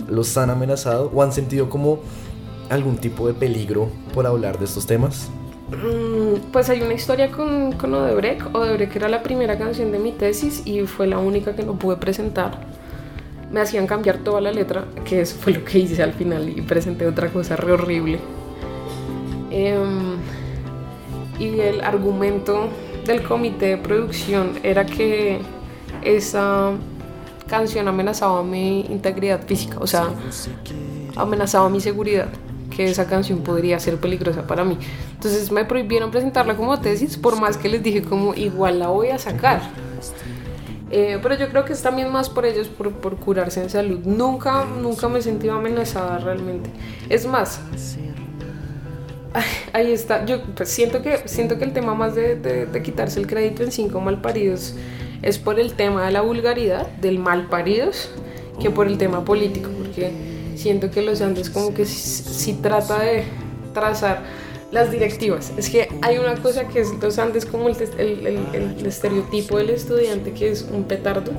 los 0.08 0.36
han 0.36 0.50
amenazado 0.50 1.10
o 1.14 1.22
han 1.22 1.32
sentido 1.32 1.68
como 1.68 2.00
algún 2.70 2.96
tipo 2.98 3.26
de 3.26 3.34
peligro 3.34 3.88
por 4.14 4.26
hablar 4.26 4.58
de 4.58 4.64
estos 4.66 4.86
temas? 4.86 5.28
Mm, 5.70 6.50
Pues 6.52 6.68
hay 6.70 6.80
una 6.82 6.94
historia 6.94 7.30
con, 7.30 7.72
con 7.72 7.92
Odebrecht. 7.94 8.54
Odebrecht 8.54 8.94
era 8.96 9.08
la 9.08 9.22
primera 9.22 9.58
canción 9.58 9.90
de 9.92 9.98
mi 9.98 10.12
tesis 10.12 10.62
y 10.64 10.86
fue 10.86 11.06
la 11.06 11.18
única 11.18 11.54
que 11.56 11.64
no 11.64 11.74
pude 11.78 11.96
presentar. 11.96 12.66
Me 13.50 13.60
hacían 13.60 13.86
cambiar 13.86 14.18
toda 14.18 14.40
la 14.40 14.52
letra, 14.52 14.86
que 15.04 15.20
eso 15.20 15.36
fue 15.40 15.52
lo 15.54 15.64
que 15.64 15.78
hice 15.78 16.02
al 16.02 16.12
final 16.12 16.48
y 16.48 16.62
presenté 16.62 17.06
otra 17.06 17.28
cosa 17.32 17.56
re 17.56 17.72
horrible. 17.72 18.18
Em, 19.50 20.16
y 21.38 21.60
el 21.60 21.80
argumento 21.82 22.68
del 23.06 23.22
comité 23.22 23.66
de 23.66 23.76
producción 23.76 24.58
era 24.62 24.84
que 24.84 25.38
esa 26.02 26.72
canción 27.48 27.88
amenazaba 27.88 28.42
mi 28.42 28.80
integridad 28.80 29.46
física, 29.46 29.78
o 29.80 29.86
sea, 29.86 30.08
amenazaba 31.14 31.68
mi 31.68 31.80
seguridad, 31.80 32.28
que 32.74 32.84
esa 32.84 33.06
canción 33.06 33.40
podría 33.40 33.78
ser 33.78 33.98
peligrosa 33.98 34.46
para 34.46 34.64
mí. 34.64 34.76
Entonces 35.14 35.50
me 35.50 35.64
prohibieron 35.64 36.10
presentarla 36.10 36.56
como 36.56 36.78
tesis, 36.80 37.16
por 37.16 37.40
más 37.40 37.56
que 37.56 37.68
les 37.68 37.82
dije 37.82 38.02
como 38.02 38.34
igual 38.34 38.78
la 38.78 38.88
voy 38.88 39.08
a 39.08 39.18
sacar. 39.18 39.62
Eh, 40.90 41.18
pero 41.20 41.34
yo 41.34 41.48
creo 41.48 41.64
que 41.64 41.72
es 41.72 41.82
también 41.82 42.12
más 42.12 42.28
por 42.28 42.46
ellos, 42.46 42.68
por, 42.68 42.92
por 42.92 43.16
curarse 43.16 43.62
en 43.62 43.70
salud. 43.70 44.00
Nunca, 44.04 44.64
nunca 44.64 45.08
me 45.08 45.20
sentido 45.20 45.54
amenazada 45.54 46.18
realmente. 46.18 46.70
Es 47.08 47.26
más, 47.26 47.60
ahí 49.72 49.92
está. 49.92 50.24
Yo 50.24 50.42
pues, 50.42 50.68
siento, 50.68 51.02
que, 51.02 51.28
siento 51.28 51.58
que 51.58 51.64
el 51.64 51.72
tema 51.72 51.94
más 51.94 52.14
de, 52.14 52.68
quitarse 52.82 53.20
el 53.20 53.26
crédito 53.26 53.62
en 53.62 53.72
cinco 53.72 54.00
malparidos 54.00 54.74
es 55.22 55.38
por 55.38 55.58
el 55.58 55.74
tema 55.74 56.06
de 56.06 56.12
la 56.12 56.20
vulgaridad, 56.20 56.86
del 56.98 57.18
malparidos, 57.18 58.10
que 58.60 58.70
por 58.70 58.86
el 58.86 58.98
tema 58.98 59.24
político. 59.24 59.70
Porque 59.78 60.12
siento 60.56 60.90
que 60.90 61.02
los 61.02 61.20
Andes 61.20 61.50
como 61.50 61.74
que 61.74 61.84
si, 61.86 62.54
trata 62.54 63.00
de 63.00 63.24
trazar 63.74 64.22
las 64.72 64.90
directivas. 64.90 65.52
Es 65.56 65.70
que 65.70 65.88
hay 66.02 66.18
una 66.18 66.34
cosa 66.36 66.68
que 66.68 66.80
es 66.80 66.92
los 67.00 67.18
Andes 67.18 67.46
como 67.46 67.68
el 67.68 67.76
estereotipo 68.84 69.58
del 69.58 69.70
estudiante 69.70 70.32
que 70.32 70.50
es 70.50 70.66
un 70.70 70.84
petardo. 70.84 71.32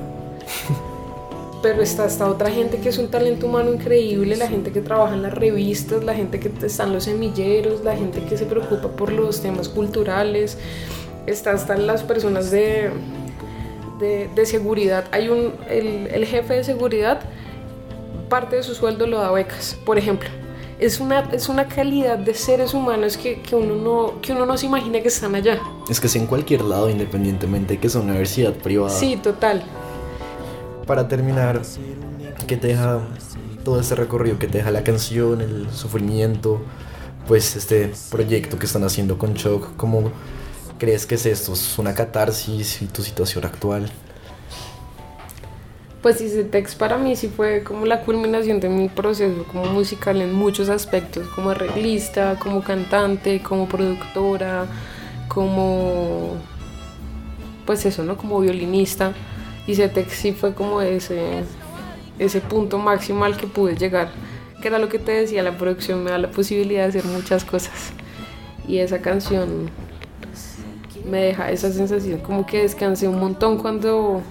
Pero 1.60 1.82
está 1.82 2.06
esta 2.06 2.28
otra 2.28 2.50
gente 2.50 2.78
que 2.78 2.88
es 2.88 2.98
un 2.98 3.08
talento 3.08 3.46
humano 3.46 3.72
increíble, 3.72 4.36
la 4.36 4.46
gente 4.46 4.70
que 4.70 4.80
trabaja 4.80 5.14
en 5.14 5.22
las 5.22 5.34
revistas, 5.34 6.04
la 6.04 6.14
gente 6.14 6.38
que 6.38 6.52
está 6.64 6.84
en 6.84 6.92
los 6.92 7.04
semilleros, 7.04 7.82
la 7.82 7.96
gente 7.96 8.22
que 8.22 8.38
se 8.38 8.44
preocupa 8.46 8.88
por 8.88 9.12
los 9.12 9.40
temas 9.40 9.68
culturales, 9.68 10.56
está, 11.26 11.52
están 11.52 11.86
las 11.88 12.04
personas 12.04 12.52
de, 12.52 12.90
de, 13.98 14.30
de 14.34 14.46
seguridad. 14.46 15.06
Hay 15.10 15.28
un, 15.30 15.52
el, 15.68 16.06
el 16.06 16.24
jefe 16.26 16.54
de 16.54 16.64
seguridad, 16.64 17.20
parte 18.28 18.56
de 18.56 18.62
su 18.62 18.74
sueldo 18.76 19.06
lo 19.08 19.18
da 19.18 19.28
a 19.28 19.32
becas, 19.32 19.76
por 19.84 19.98
ejemplo. 19.98 20.28
Es 20.78 21.00
una, 21.00 21.28
es 21.32 21.48
una 21.48 21.66
calidad 21.66 22.18
de 22.18 22.34
seres 22.34 22.72
humanos 22.72 23.16
que, 23.16 23.42
que, 23.42 23.56
uno 23.56 23.74
no, 23.74 24.20
que 24.20 24.30
uno 24.30 24.46
no 24.46 24.56
se 24.56 24.66
imagina 24.66 25.00
que 25.00 25.08
están 25.08 25.34
allá. 25.34 25.58
Es 25.90 25.98
que 25.98 26.06
es 26.06 26.14
en 26.14 26.26
cualquier 26.26 26.60
lado, 26.60 26.88
independientemente 26.88 27.74
de 27.74 27.80
que 27.80 27.88
sea 27.88 28.00
una 28.00 28.12
universidad 28.12 28.52
privada. 28.52 28.90
Sí, 28.90 29.18
total. 29.20 29.64
Para 30.88 31.06
terminar, 31.06 31.60
¿qué 32.46 32.56
te 32.56 32.68
deja 32.68 33.00
todo 33.62 33.78
este 33.78 33.94
recorrido? 33.94 34.38
¿Qué 34.38 34.46
te 34.46 34.56
deja 34.56 34.70
la 34.70 34.82
canción, 34.84 35.42
el 35.42 35.68
sufrimiento? 35.70 36.62
Pues 37.26 37.56
este 37.56 37.92
proyecto 38.10 38.58
que 38.58 38.64
están 38.64 38.84
haciendo 38.84 39.18
con 39.18 39.34
Choc, 39.34 39.76
¿cómo 39.76 40.10
crees 40.78 41.04
que 41.04 41.16
es 41.16 41.26
esto? 41.26 41.52
¿Es 41.52 41.78
una 41.78 41.94
catarsis 41.94 42.80
y 42.80 42.86
tu 42.86 43.02
situación 43.02 43.44
actual? 43.44 43.90
Pues 46.00 46.22
Tex 46.50 46.74
para 46.74 46.96
mí 46.96 47.16
sí 47.16 47.28
fue 47.28 47.62
como 47.62 47.84
la 47.84 48.00
culminación 48.00 48.58
de 48.58 48.70
mi 48.70 48.88
proceso 48.88 49.44
como 49.52 49.66
musical 49.66 50.22
en 50.22 50.32
muchos 50.32 50.70
aspectos, 50.70 51.28
como 51.34 51.50
arreglista, 51.50 52.38
como 52.38 52.62
cantante, 52.62 53.42
como 53.42 53.68
productora, 53.68 54.64
como 55.28 56.36
pues 57.66 57.84
eso, 57.84 58.04
¿no? 58.04 58.16
Como 58.16 58.40
violinista. 58.40 59.12
Y 59.68 59.76
Tex 59.76 60.12
sí 60.14 60.32
fue 60.32 60.54
como 60.54 60.80
ese, 60.80 61.44
ese 62.18 62.40
punto 62.40 62.78
máximo 62.78 63.24
al 63.24 63.36
que 63.36 63.46
pude 63.46 63.76
llegar, 63.76 64.10
que 64.60 64.68
era 64.68 64.78
lo 64.78 64.88
que 64.88 64.98
te 64.98 65.12
decía, 65.12 65.42
la 65.42 65.56
producción 65.56 66.02
me 66.02 66.10
da 66.10 66.18
la 66.18 66.30
posibilidad 66.30 66.82
de 66.84 66.88
hacer 66.88 67.04
muchas 67.04 67.44
cosas. 67.44 67.92
Y 68.66 68.78
esa 68.78 69.00
canción 69.00 69.70
me 71.04 71.20
deja 71.20 71.50
esa 71.50 71.70
sensación, 71.70 72.20
como 72.20 72.46
que 72.46 72.62
descansé 72.62 73.06
un 73.08 73.20
montón 73.20 73.58
cuando 73.58 74.22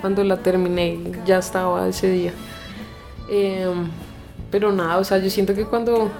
cuando 0.00 0.24
la 0.24 0.36
terminé 0.36 0.98
ya 1.24 1.38
estaba 1.38 1.88
ese 1.88 2.10
día. 2.10 2.32
Eh, 3.30 3.72
pero 4.50 4.72
nada, 4.72 4.98
o 4.98 5.04
sea, 5.04 5.18
yo 5.18 5.30
siento 5.30 5.54
que 5.54 5.64
cuando, 5.64 6.10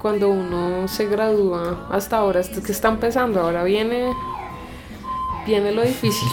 cuando 0.00 0.30
uno 0.30 0.88
se 0.88 1.06
gradúa 1.06 1.86
hasta 1.90 2.18
ahora, 2.18 2.40
esto 2.40 2.62
que 2.62 2.72
está 2.72 2.88
empezando, 2.88 3.40
ahora 3.40 3.64
viene, 3.64 4.12
viene 5.46 5.72
lo 5.72 5.82
difícil. 5.82 6.28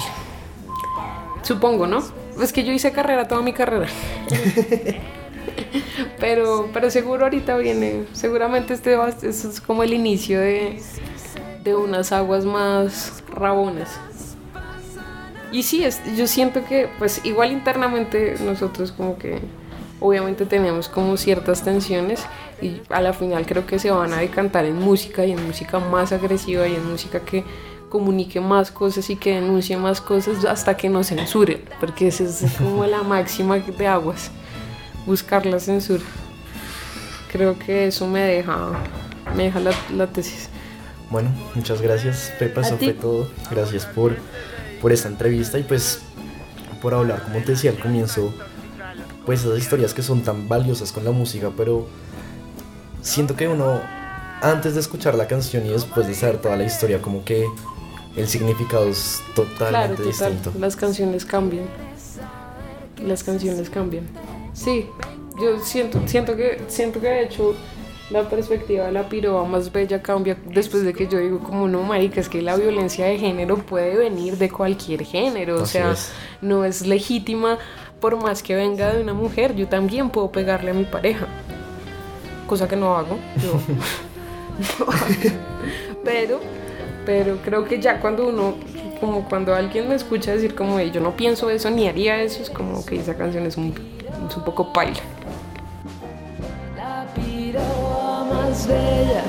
Supongo, 1.48 1.88
¿no? 1.88 2.04
Es 2.42 2.52
que 2.52 2.66
yo 2.66 2.74
hice 2.74 2.92
carrera, 2.92 3.26
toda 3.28 3.42
mi 3.42 3.54
carrera. 3.54 3.88
pero, 6.20 6.70
pero 6.74 6.90
seguro 6.92 7.24
ahorita 7.24 7.56
viene, 7.58 8.04
seguramente 8.14 8.74
este 8.74 8.96
va- 8.98 9.10
este 9.10 9.30
es 9.30 9.62
como 9.62 9.84
el 9.84 9.94
inicio 9.94 10.40
de, 10.42 10.82
de 11.64 11.76
unas 11.76 12.12
aguas 12.12 12.44
más 12.46 13.24
rabonas. 13.34 13.98
Y 15.52 15.64
sí, 15.64 15.86
es- 15.86 16.02
yo 16.18 16.28
siento 16.28 16.66
que 16.66 16.90
pues 17.00 17.22
igual 17.24 17.52
internamente 17.54 18.36
nosotros 18.44 18.92
como 18.92 19.18
que 19.18 19.40
obviamente 20.02 20.46
tenemos 20.46 20.90
como 20.90 21.16
ciertas 21.16 21.64
tensiones 21.64 22.26
y 22.62 22.82
a 22.90 23.02
la 23.02 23.14
final 23.14 23.46
creo 23.46 23.66
que 23.66 23.80
se 23.80 23.90
van 23.90 24.12
a 24.14 24.18
decantar 24.18 24.66
en 24.66 24.76
música 24.80 25.26
y 25.26 25.32
en 25.32 25.48
música 25.48 25.80
más 25.80 26.12
agresiva 26.12 26.68
y 26.68 26.76
en 26.76 26.92
música 26.92 27.22
que 27.22 27.44
comunique 27.90 28.40
más 28.40 28.72
cosas 28.72 29.10
y 29.10 29.16
que 29.16 29.36
denuncie 29.36 29.78
más 29.78 30.02
cosas 30.02 30.46
hasta 30.46 30.76
que 30.76 30.90
nos 30.90 31.08
censuren, 31.08 31.64
porque 31.80 32.08
esa 32.08 32.24
es 32.24 32.44
como 32.58 32.86
la 32.86 33.04
máxima 33.04 33.58
de 33.58 33.88
aguas, 33.88 34.32
buscar 35.06 35.46
la 35.46 35.60
censura. 35.60 36.04
Creo 37.32 37.58
que 37.58 37.88
eso 37.88 38.08
me 38.08 38.22
deja, 38.22 38.72
me 39.36 39.44
deja 39.44 39.60
la, 39.60 39.72
la 39.96 40.08
tesis. 40.08 40.50
Bueno, 41.10 41.30
muchas 41.56 41.82
gracias, 41.82 42.34
Pepa, 42.38 42.62
eso 42.62 42.78
fue 42.78 42.94
todo. 42.94 43.30
Gracias 43.50 43.86
por, 43.86 44.18
por 44.82 44.92
esta 44.92 45.08
entrevista 45.08 45.58
y 45.58 45.64
pues 45.64 46.02
por 46.82 46.94
hablar, 46.94 47.24
como 47.24 47.40
te 47.40 47.54
decía 47.54 47.72
al 47.72 47.80
comienzo, 47.80 48.34
pues 49.26 49.42
esas 49.42 49.58
historias 49.58 49.94
que 49.94 50.02
son 50.04 50.22
tan 50.22 50.48
valiosas 50.48 50.92
con 50.92 51.06
la 51.06 51.12
música, 51.12 51.52
pero 51.56 51.88
siento 53.02 53.36
que 53.36 53.48
uno, 53.48 53.82
antes 54.42 54.74
de 54.74 54.82
escuchar 54.82 55.16
la 55.16 55.28
canción 55.28 55.66
y 55.66 55.70
después 55.70 56.08
de 56.08 56.14
saber 56.14 56.42
toda 56.42 56.58
la 56.58 56.66
historia, 56.66 57.02
como 57.02 57.24
que 57.24 57.46
el 58.18 58.28
significado 58.28 58.88
es 58.90 59.22
Claro, 59.36 59.50
totalmente 59.50 60.04
total. 60.04 60.34
distinto. 60.34 60.60
Las 60.60 60.76
canciones 60.76 61.26
cambian. 61.26 61.66
Las 63.06 63.24
canciones 63.24 63.70
cambian. 63.70 64.06
Sí, 64.54 64.88
yo 65.40 65.60
siento, 65.60 66.02
siento 66.08 66.36
que, 66.36 66.60
siento 66.68 67.00
que 67.00 67.08
de 67.08 67.24
hecho 67.24 67.54
la 68.10 68.28
perspectiva 68.28 68.86
de 68.86 68.92
la 68.92 69.08
piroba 69.08 69.44
más 69.46 69.72
bella 69.72 70.02
cambia 70.02 70.38
después 70.46 70.84
de 70.84 70.94
que 70.94 71.08
yo 71.08 71.20
digo 71.20 71.40
como 71.40 71.68
no 71.68 71.84
marica, 71.84 72.20
es 72.22 72.30
que 72.30 72.42
la 72.42 72.56
violencia 72.56 73.06
de 73.06 73.20
género 73.20 73.58
puede 73.58 73.96
venir 73.98 74.38
de 74.38 74.50
cualquier 74.50 75.04
género, 75.04 75.62
o 75.62 75.66
sea, 75.66 75.92
es. 75.92 76.12
no 76.42 76.66
es 76.66 76.88
legítima 76.88 77.58
por 78.00 78.16
más 78.16 78.42
que 78.42 78.56
venga 78.56 78.94
de 78.94 79.02
una 79.02 79.14
mujer, 79.14 79.56
yo 79.56 79.68
también 79.68 80.10
puedo 80.10 80.32
pegarle 80.32 80.72
a 80.72 80.74
mi 80.74 80.86
pareja. 80.86 81.28
Cosa 82.48 82.68
que 82.68 82.76
no 82.78 82.96
hago. 82.98 83.18
yo 83.44 83.54
no 84.80 84.92
hago. 84.92 85.06
pero 86.04 86.40
pero 87.08 87.38
creo 87.38 87.64
que 87.64 87.80
ya 87.80 88.02
cuando 88.02 88.28
uno 88.28 88.56
como 89.00 89.24
cuando 89.30 89.56
alguien 89.56 89.88
me 89.88 89.96
escucha 89.96 90.34
decir 90.34 90.54
como 90.56 90.78
"Ey, 90.78 90.92
yo 90.92 91.00
no 91.00 91.16
pienso 91.16 91.50
eso 91.50 91.70
ni 91.70 91.88
haría 91.88 92.22
eso 92.22 92.42
es 92.44 92.50
como 92.50 92.86
que 92.86 92.98
esa 93.00 93.16
canción 93.16 93.46
es 93.46 93.56
un, 93.56 93.74
es 94.30 94.36
un 94.36 94.44
poco 94.44 94.74
paila 94.74 95.00
La 96.76 97.08
piroa 97.16 98.26
más 98.26 98.68
bella. 98.68 99.24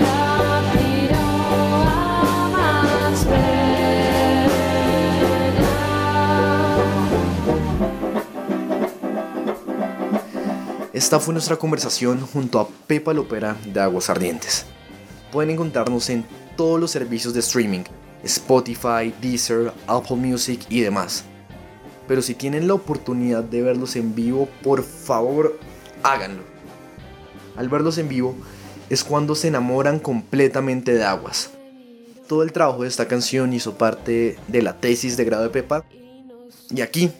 La 0.00 0.62
piroa 0.74 2.48
más 2.52 3.24
bella. 3.24 3.60
Esta 10.92 11.18
fue 11.20 11.32
nuestra 11.32 11.56
conversación 11.56 12.20
junto 12.20 12.60
a 12.60 12.68
Pepa 12.86 13.14
Lopera 13.14 13.56
de 13.64 13.80
Aguas 13.80 14.10
Ardientes. 14.10 14.66
Pueden 15.32 15.50
encontrarnos 15.50 16.10
en 16.10 16.24
todos 16.56 16.80
los 16.80 16.90
servicios 16.90 17.34
de 17.34 17.40
streaming, 17.40 17.84
Spotify, 18.24 19.14
Deezer, 19.20 19.72
Apple 19.86 20.16
Music 20.16 20.60
y 20.68 20.80
demás. 20.80 21.24
Pero 22.08 22.22
si 22.22 22.34
tienen 22.34 22.66
la 22.66 22.74
oportunidad 22.74 23.44
de 23.44 23.62
verlos 23.62 23.96
en 23.96 24.14
vivo, 24.14 24.48
por 24.62 24.82
favor, 24.82 25.58
háganlo. 26.02 26.42
Al 27.56 27.68
verlos 27.68 27.98
en 27.98 28.08
vivo 28.08 28.34
es 28.88 29.04
cuando 29.04 29.34
se 29.34 29.48
enamoran 29.48 30.00
completamente 30.00 30.92
de 30.92 31.04
Aguas. 31.04 31.50
Todo 32.26 32.42
el 32.42 32.52
trabajo 32.52 32.82
de 32.82 32.88
esta 32.88 33.06
canción 33.06 33.52
hizo 33.52 33.78
parte 33.78 34.38
de 34.48 34.62
la 34.62 34.80
tesis 34.80 35.16
de 35.16 35.24
grado 35.24 35.44
de 35.44 35.50
Pepa. 35.50 35.84
Y 36.74 36.80
aquí 36.80 37.12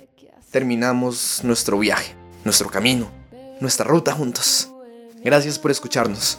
terminamos 0.51 1.41
nuestro 1.45 1.79
viaje, 1.79 2.15
nuestro 2.45 2.69
camino, 2.69 3.09
nuestra 3.61 3.85
ruta 3.85 4.13
juntos. 4.13 4.71
Gracias 5.23 5.59
por 5.59 5.71
escucharnos. 5.71 6.39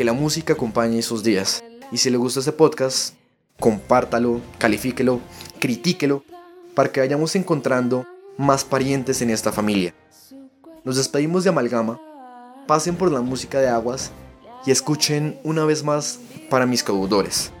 Que 0.00 0.04
la 0.06 0.14
música 0.14 0.54
acompañe 0.54 1.02
sus 1.02 1.22
días. 1.22 1.62
Y 1.92 1.98
si 1.98 2.08
le 2.08 2.16
gusta 2.16 2.40
este 2.40 2.52
podcast, 2.52 3.16
compártalo, 3.58 4.40
califíquelo, 4.56 5.20
critíquelo, 5.58 6.24
para 6.74 6.90
que 6.90 7.00
vayamos 7.00 7.36
encontrando 7.36 8.06
más 8.38 8.64
parientes 8.64 9.20
en 9.20 9.28
esta 9.28 9.52
familia. 9.52 9.94
Nos 10.84 10.96
despedimos 10.96 11.44
de 11.44 11.50
Amalgama. 11.50 12.00
Pasen 12.66 12.96
por 12.96 13.12
la 13.12 13.20
música 13.20 13.60
de 13.60 13.68
Aguas 13.68 14.10
y 14.64 14.70
escuchen 14.70 15.38
una 15.44 15.66
vez 15.66 15.84
más 15.84 16.18
para 16.48 16.64
mis 16.64 16.82
caudores. 16.82 17.52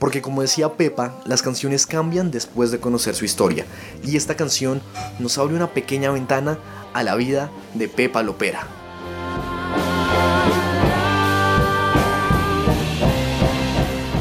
Porque 0.00 0.22
como 0.22 0.42
decía 0.42 0.72
Pepa, 0.72 1.22
las 1.24 1.40
canciones 1.40 1.86
cambian 1.86 2.32
después 2.32 2.72
de 2.72 2.80
conocer 2.80 3.14
su 3.14 3.24
historia. 3.24 3.64
Y 4.02 4.16
esta 4.16 4.34
canción 4.34 4.82
nos 5.20 5.38
abre 5.38 5.54
una 5.54 5.70
pequeña 5.70 6.10
ventana 6.10 6.58
a 6.92 7.04
la 7.04 7.14
vida 7.14 7.48
de 7.74 7.86
Pepa 7.86 8.24
Lopera. 8.24 8.81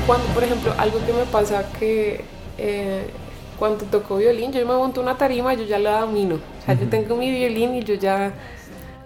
Cuando 0.08 0.26
por 0.28 0.44
ejemplo 0.44 0.74
algo 0.78 1.00
que 1.06 1.14
me 1.14 1.26
pasa 1.26 1.66
que 1.80 2.22
eh, 2.58 3.06
cuando 3.60 3.86
toco 3.86 4.18
violín 4.18 4.52
yo 4.52 4.66
me 4.66 4.76
monto 4.76 5.02
una 5.02 5.18
tarima 5.18 5.54
yo 5.54 5.64
ya 5.66 5.80
la 5.80 6.02
domino 6.02 6.36
o 6.36 6.66
sea 6.66 6.74
yo 6.76 6.88
tengo 6.90 7.16
mi 7.16 7.32
violín 7.32 7.76
y 7.76 7.84
yo 7.84 7.96
ya 7.96 8.34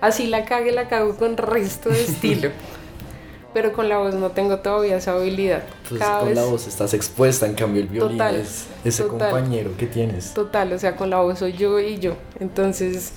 así 0.01 0.27
la 0.27 0.45
cague 0.45 0.71
la 0.71 0.87
cago 0.87 1.15
con 1.17 1.37
resto 1.37 1.89
de 1.89 2.01
estilo 2.03 2.49
pero 3.53 3.71
con 3.71 3.87
la 3.87 3.97
voz 3.97 4.15
no 4.15 4.31
tengo 4.31 4.59
todavía 4.59 4.97
esa 4.97 5.13
habilidad 5.13 5.63
Cada 5.97 6.19
con 6.19 6.35
la 6.35 6.43
voz 6.43 6.67
estás 6.67 6.93
expuesta, 6.93 7.45
en 7.45 7.53
cambio 7.53 7.81
el 7.81 7.87
violín 7.87 8.17
Total, 8.17 8.35
es 8.35 8.65
ese 8.83 9.03
total. 9.03 9.29
compañero 9.31 9.77
que 9.77 9.87
tienes. 9.87 10.33
Total, 10.33 10.73
o 10.73 10.77
sea, 10.77 10.97
con 10.97 11.09
la 11.09 11.21
voz 11.21 11.39
soy 11.39 11.53
yo 11.53 11.79
y 11.79 11.97
yo. 11.97 12.17
Entonces, 12.41 13.13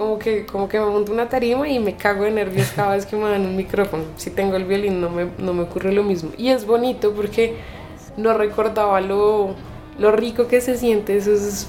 como 0.00 0.18
que, 0.18 0.46
como 0.46 0.66
que 0.66 0.80
me 0.80 0.86
monto 0.86 1.12
una 1.12 1.28
tarima 1.28 1.68
y 1.68 1.78
me 1.78 1.94
cago 1.94 2.24
de 2.24 2.30
nervios 2.30 2.72
cada 2.74 2.96
vez 2.96 3.04
que 3.04 3.16
me 3.16 3.28
dan 3.28 3.44
un 3.44 3.54
micrófono. 3.54 4.04
Si 4.16 4.30
tengo 4.30 4.56
el 4.56 4.64
violín 4.64 4.98
no 4.98 5.10
me, 5.10 5.28
no 5.36 5.52
me 5.52 5.64
ocurre 5.64 5.92
lo 5.92 6.02
mismo. 6.02 6.30
Y 6.38 6.48
es 6.48 6.64
bonito 6.64 7.12
porque 7.12 7.56
no 8.16 8.32
recordaba 8.32 9.02
lo, 9.02 9.54
lo 9.98 10.10
rico 10.10 10.48
que 10.48 10.62
se 10.62 10.78
siente 10.78 11.18
esos, 11.18 11.66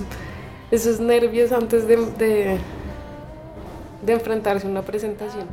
esos 0.72 1.02
nervios 1.02 1.52
antes 1.52 1.90
de, 1.90 1.98
de, 1.98 2.58
de 4.02 4.14
enfrentarse 4.14 4.66
a 4.66 4.70
una 4.70 4.84
presentación. 4.84 5.44